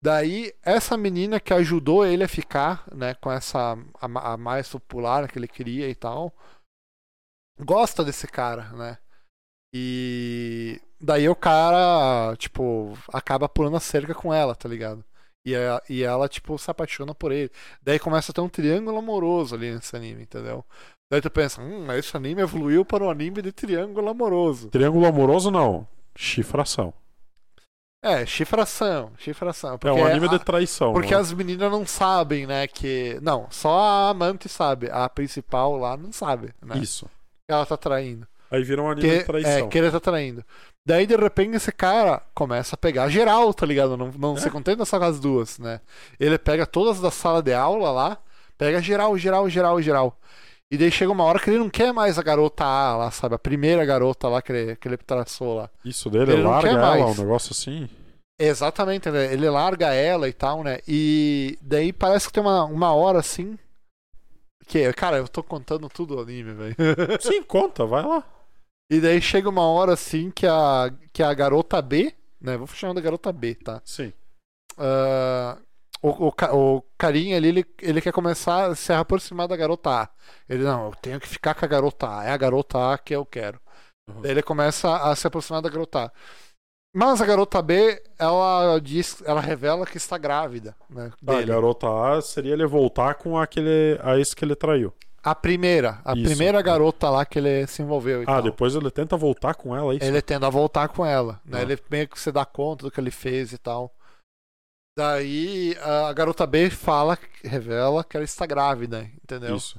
[0.07, 5.29] Daí, essa menina que ajudou ele a ficar, né, com essa a, a mais popular
[5.29, 6.33] que ele queria e tal,
[7.59, 8.99] gosta desse cara, né?
[9.75, 15.05] E daí o cara, tipo, acaba pulando a cerca com ela, tá ligado?
[15.45, 17.51] E, a- e ela, tipo, se apaixona por ele.
[17.83, 20.65] Daí começa a ter um triângulo amoroso ali nesse anime, entendeu?
[21.11, 24.71] Daí tu pensa, hum, esse anime evoluiu para um anime de triângulo amoroso.
[24.71, 25.85] Triângulo amoroso, não.
[26.17, 26.95] Chifração.
[28.07, 29.79] É, chifração, chifração.
[29.85, 30.93] É um anime a- de traição.
[30.93, 31.21] Porque né?
[31.21, 33.19] as meninas não sabem, né, que...
[33.23, 34.89] Não, só a amante sabe.
[34.91, 36.79] A principal lá não sabe, né?
[36.79, 37.09] Isso.
[37.49, 38.27] Ela tá traindo.
[38.51, 39.51] Aí vira um anime Que, de traição.
[39.51, 40.45] é, que ele tá traindo.
[40.87, 43.97] Daí, de repente, esse cara começa a pegar geral, tá ligado?
[43.97, 44.41] Não, não É.
[44.41, 45.81] se contenta só com as duas, né?
[46.21, 48.19] Ele pega todas da sala de aula lá,
[48.57, 50.17] pega geral, geral, geral, geral.
[50.71, 53.35] E daí chega uma hora que ele não quer mais a garota A lá, sabe?
[53.37, 55.71] A primeira garota lá que ele, que ele traçou lá.
[55.85, 57.19] Isso dele, Ele larga ela, mais.
[57.19, 57.89] um negócio assim.
[58.39, 59.33] Exatamente, né?
[59.33, 60.81] ele larga ela e tal, né?
[60.87, 63.57] E daí parece que tem uma, uma hora assim.
[64.67, 66.75] Que, cara, eu tô contando tudo o anime, velho.
[67.21, 68.25] Sim, conta, vai lá.
[68.91, 72.57] E daí chega uma hora assim que a, que a garota B, né?
[72.57, 73.81] Vou chamar da garota B, tá?
[73.85, 74.13] Sim.
[74.77, 75.57] Ah,
[76.11, 80.09] o, o, o carinha ali, ele, ele quer começar a se aproximar da garota A.
[80.49, 82.25] Ele, não, eu tenho que ficar com a garota A.
[82.25, 83.61] É a garota A que eu quero.
[84.09, 84.23] Uhum.
[84.23, 86.11] Daí ele começa a se aproximar da garota A.
[86.95, 91.13] Mas a garota B, ela diz, ela revela que está grávida, né?
[91.27, 91.47] Ah, a dele.
[91.47, 93.99] garota A seria ele voltar com aquele.
[94.03, 94.93] a esse que ele traiu.
[95.23, 96.23] A primeira, a Isso.
[96.25, 98.43] primeira garota lá que ele se envolveu Ah, tal.
[98.43, 100.05] depois ele tenta voltar com ela, é isso?
[100.07, 101.59] Ele tenta voltar com ela, né?
[101.59, 101.63] Ah.
[101.63, 103.93] Ele meio que se dá conta do que ele fez e tal.
[104.97, 109.57] Daí a garota B fala, revela que ela está grávida, entendeu?
[109.57, 109.79] Isso.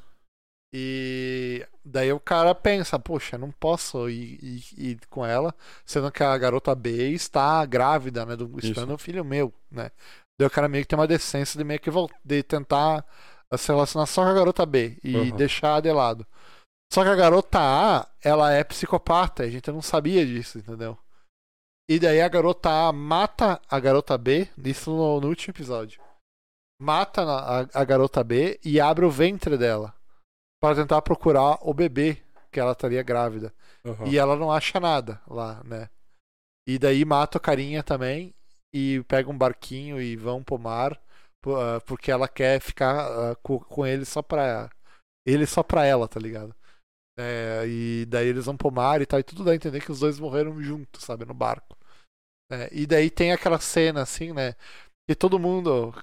[0.74, 5.56] E daí o cara pensa, poxa, não posso ir, ir- ir com ela,
[5.86, 8.36] sendo que a garota B está grávida, né?
[8.36, 9.90] Do, esperando um filho meu, né?
[10.40, 11.90] Daí o cara meio que tem uma decência de meio que
[12.24, 13.04] de tentar
[13.58, 15.36] se relacionar só com a garota B e Uhum.
[15.36, 16.28] deixar de lado.
[16.94, 20.98] Só que a garota A, ela é psicopata, a gente não sabia disso, entendeu?
[21.90, 26.02] E daí a garota A mata a garota B, isso no, no último episódio.
[26.82, 29.94] Mata a, a garota B e abre o ventre dela
[30.62, 32.18] para tentar procurar o bebê
[32.52, 33.54] que ela estaria grávida.
[33.86, 34.08] Aham.
[34.08, 35.90] E ela não acha nada lá, né?
[36.68, 38.34] E daí mata o carinha também
[38.74, 41.00] e pega um barquinho e vão pro mar
[41.46, 43.00] ah, porque ela quer ficar
[43.32, 44.70] ah, co- com ele só pra
[45.26, 46.54] ele só pra ela, tá ligado?
[47.20, 49.92] É, e daí eles vão pro mar e tal, e tudo dá a entender que
[49.92, 51.76] os dois morreram juntos, sabe, no barco.
[52.52, 54.54] É, e daí tem aquela cena assim, né?
[55.10, 55.94] Que todo mundo,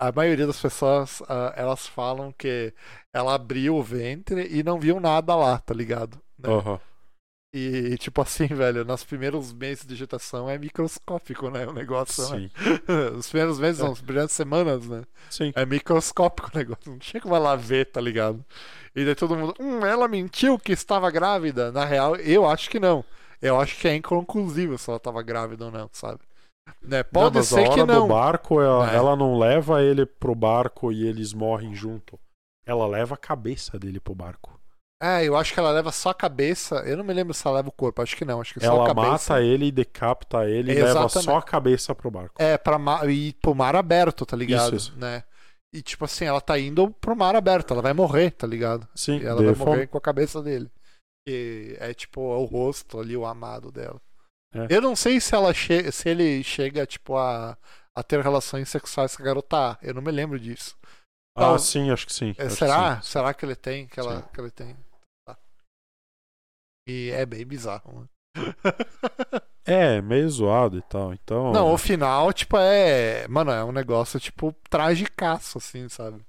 [0.00, 2.72] a maioria das pessoas, ah, elas falam que
[3.12, 6.20] ela abriu o ventre e não viu nada lá, tá ligado?
[6.38, 6.48] Né?
[6.48, 6.80] Aham.
[7.56, 11.64] E tipo assim, velho, nos primeiros meses de gestação é microscópico, né?
[11.64, 12.50] O negócio, né?
[12.50, 12.50] Sim.
[13.16, 15.04] Os primeiros meses, não, as primeiras semanas, né?
[15.30, 15.52] Sim.
[15.54, 16.90] É microscópico o negócio.
[16.90, 18.44] Não tinha como ela ver, tá ligado?
[18.92, 21.70] E daí todo mundo, hum, ela mentiu que estava grávida.
[21.70, 23.04] Na real, eu acho que não.
[23.40, 26.18] Eu acho que é inconclusivo se ela estava grávida ou não, sabe?
[26.82, 27.04] Né?
[27.04, 28.08] Pode não, mas ser a hora que não.
[28.08, 28.96] do barco, ela, É.
[28.96, 32.18] ela não leva ele pro barco e eles morrem junto.
[32.66, 34.58] Ela leva a cabeça dele pro barco.
[35.04, 36.76] É, eu acho que ela leva só a cabeça.
[36.86, 38.00] Eu não me lembro se ela leva o corpo.
[38.00, 38.40] Acho que não.
[38.40, 39.34] Acho que só ela a cabeça.
[39.34, 42.34] mata ele e decapita ele e leva só a cabeça pro barco.
[42.38, 43.04] É, pra ma...
[43.06, 44.76] ir pro mar aberto, tá ligado?
[44.76, 44.98] Isso, isso.
[44.98, 45.22] Né?
[45.74, 48.88] E tipo assim, ela tá indo pro mar aberto, ela vai morrer, tá ligado?
[48.94, 50.70] Sim, E ela vai foi- morrer com a cabeça dele.
[51.28, 54.00] E é tipo o rosto ali, o amado dela.
[54.54, 54.68] É.
[54.70, 55.90] Eu não sei se ela che...
[55.90, 57.58] se ele chega, tipo, a...
[57.94, 59.78] a ter relações sexuais com a garota.
[59.82, 60.76] Eu não me lembro disso.
[61.36, 62.34] Ah, Tal- sim, acho que sim.
[62.38, 62.96] É, acho que será?
[63.02, 63.02] sim.
[63.10, 63.86] Será que ele tem?
[63.88, 64.24] Que ela, Sim.
[64.32, 64.76] que ele tem?
[66.86, 68.08] E é bem bizarro, né?
[69.66, 71.14] É, meio zoado e tal.
[71.14, 71.50] Então.
[71.50, 73.26] Não, o final, tipo, é.
[73.28, 76.20] Mano, é um negócio, tipo, tragicaço, assim, sabe?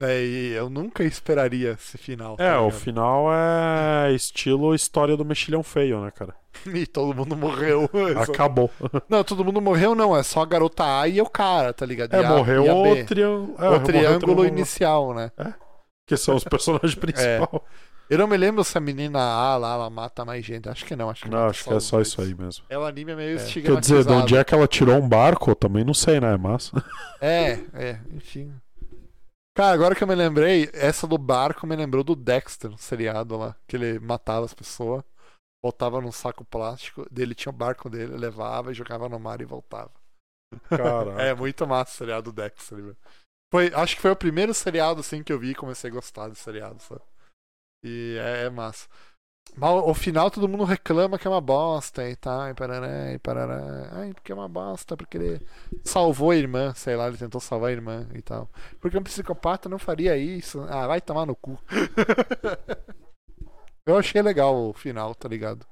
[0.00, 2.36] É, e eu nunca esperaria esse final.
[2.36, 6.34] tá É, o final é estilo história do mexilhão feio, né, cara?
[6.66, 7.88] E todo mundo morreu.
[8.22, 8.70] Acabou.
[9.08, 10.16] Não, todo mundo morreu, não.
[10.16, 12.14] É só a garota A e o cara, tá ligado?
[12.14, 13.56] É, a- morreu o, triângulo.
[13.58, 15.32] o triângulo inicial, né?
[16.06, 17.48] Que são os personagens principais.
[18.10, 20.68] Eu não me lembro se a menina A lá, ela mata mais gente.
[20.68, 21.08] Acho que não.
[21.08, 22.08] Acho que, Não, acho que é só dois.
[22.08, 22.64] isso aí mesmo.
[22.68, 23.80] É o anime meio Quer estigmatizado.
[24.02, 26.36] dizer, de onde é que ela tirou um barco, eu também não sei, né?
[26.36, 26.72] Mas.
[27.22, 28.52] É, é, enfim.
[29.54, 33.36] Cara, agora que eu me lembrei, essa do barco me lembrou do Dexter, no seriado
[33.36, 35.04] lá, que ele matava as pessoas,
[35.62, 39.44] botava num saco plástico, dele tinha o barco dele, levava e jogava no mar e
[39.44, 39.90] voltava.
[40.68, 41.20] Caraca.
[41.22, 42.96] É muito massa o seriado do Dexter, velho.
[43.52, 46.28] Foi, acho que foi o primeiro seriado assim que eu vi e comecei a gostar
[46.28, 47.02] do seriado, sabe?
[47.82, 48.88] E é, é massa.
[49.56, 53.18] Mas o final todo mundo reclama que é uma bosta e tal, e parará, e
[53.18, 53.88] parará.
[53.92, 55.46] Ai, porque é uma bosta, porque ele
[55.84, 58.48] salvou a irmã, sei lá, ele tentou salvar a irmã e tal.
[58.80, 60.60] Porque um psicopata não faria isso.
[60.68, 61.58] Ah, vai tomar no cu.
[63.84, 65.66] eu achei legal o final, tá ligado?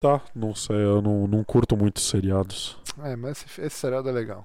[0.00, 2.76] Tá, não sei, eu não, não curto muito seriados.
[3.04, 4.44] É, mas esse, esse seriado é legal.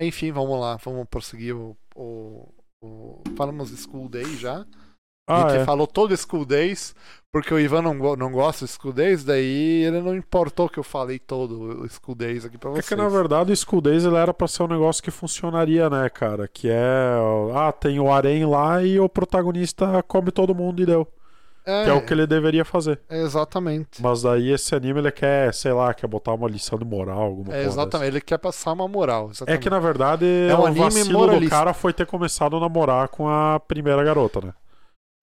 [0.00, 1.76] Enfim, vamos lá, vamos prosseguir o.
[1.94, 3.22] o, o...
[3.36, 4.66] Falamos School Day já.
[5.28, 5.64] a Ah, gente é.
[5.64, 6.94] falou todo School Days,
[7.32, 10.84] porque o Ivan não, não gosta de School Days, daí ele não importou que eu
[10.84, 12.88] falei todo o School Days aqui pra É vocês.
[12.88, 16.08] que na verdade o School Days ele era pra ser um negócio que funcionaria, né,
[16.08, 16.48] cara?
[16.48, 17.14] Que é.
[17.54, 21.06] Ah, tem o harém lá e o protagonista come todo mundo e deu.
[21.68, 23.00] É, Que é o que ele deveria fazer.
[23.10, 24.00] Exatamente.
[24.00, 27.48] Mas daí esse anime ele quer, sei lá, quer botar uma lição de moral, alguma
[27.52, 27.68] É, coisa.
[27.68, 29.28] exatamente, ele quer passar uma moral.
[29.28, 29.62] É Exatamente.
[29.62, 31.56] que na verdade É um o vacilo do moralista.
[31.56, 34.54] cara foi ter começado a namorar com a primeira garota, né?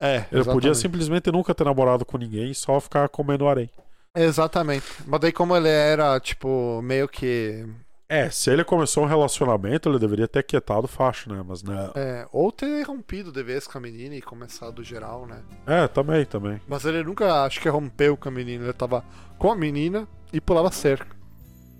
[0.01, 0.77] É, Ele podia exatamente.
[0.77, 3.69] simplesmente nunca ter namorado com ninguém e só ficar comendo harém.
[4.15, 4.85] Exatamente.
[5.05, 7.65] Mas daí, como ele era, tipo, meio que.
[8.07, 11.43] É, se ele começou um relacionamento, ele deveria ter quietado facho, né?
[11.45, 11.91] Mas não.
[11.95, 15.41] É, ou ter rompido de vez com a menina e começado geral, né?
[15.65, 16.61] É, também, também.
[16.67, 18.65] Mas ele nunca, acho que rompeu com a menina.
[18.65, 19.03] Ele tava
[19.39, 21.15] com a menina e pulava cerca.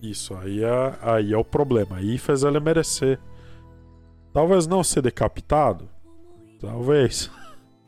[0.01, 1.97] Isso, aí é, aí é o problema.
[1.97, 3.19] Aí fez ele merecer.
[4.33, 5.87] Talvez não ser decapitado.
[6.59, 7.29] Talvez.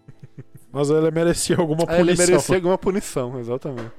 [0.72, 2.26] Mas ele merecia alguma ele punição.
[2.28, 3.92] merecia alguma punição, exatamente.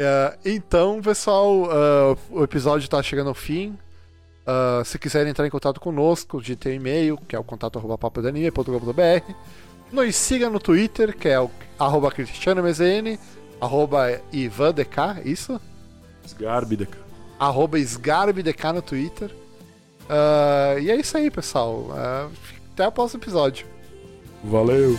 [0.00, 3.76] É, então, pessoal, uh, o episódio tá chegando ao fim.
[4.46, 9.34] Uh, se quiserem entrar em contato conosco, digite um e-mail, que é o contato.papodanime.com.br.
[9.90, 13.18] Nos siga no Twitter, que é o arroba cristianomezn,
[13.60, 15.60] arroba ivandk, isso?
[16.24, 16.98] Sgarbideka.
[17.36, 19.30] Arroba sgarbdk no Twitter.
[20.04, 21.88] Uh, e é isso aí, pessoal.
[22.72, 23.66] Até o próximo episódio.
[24.44, 24.96] Valeu!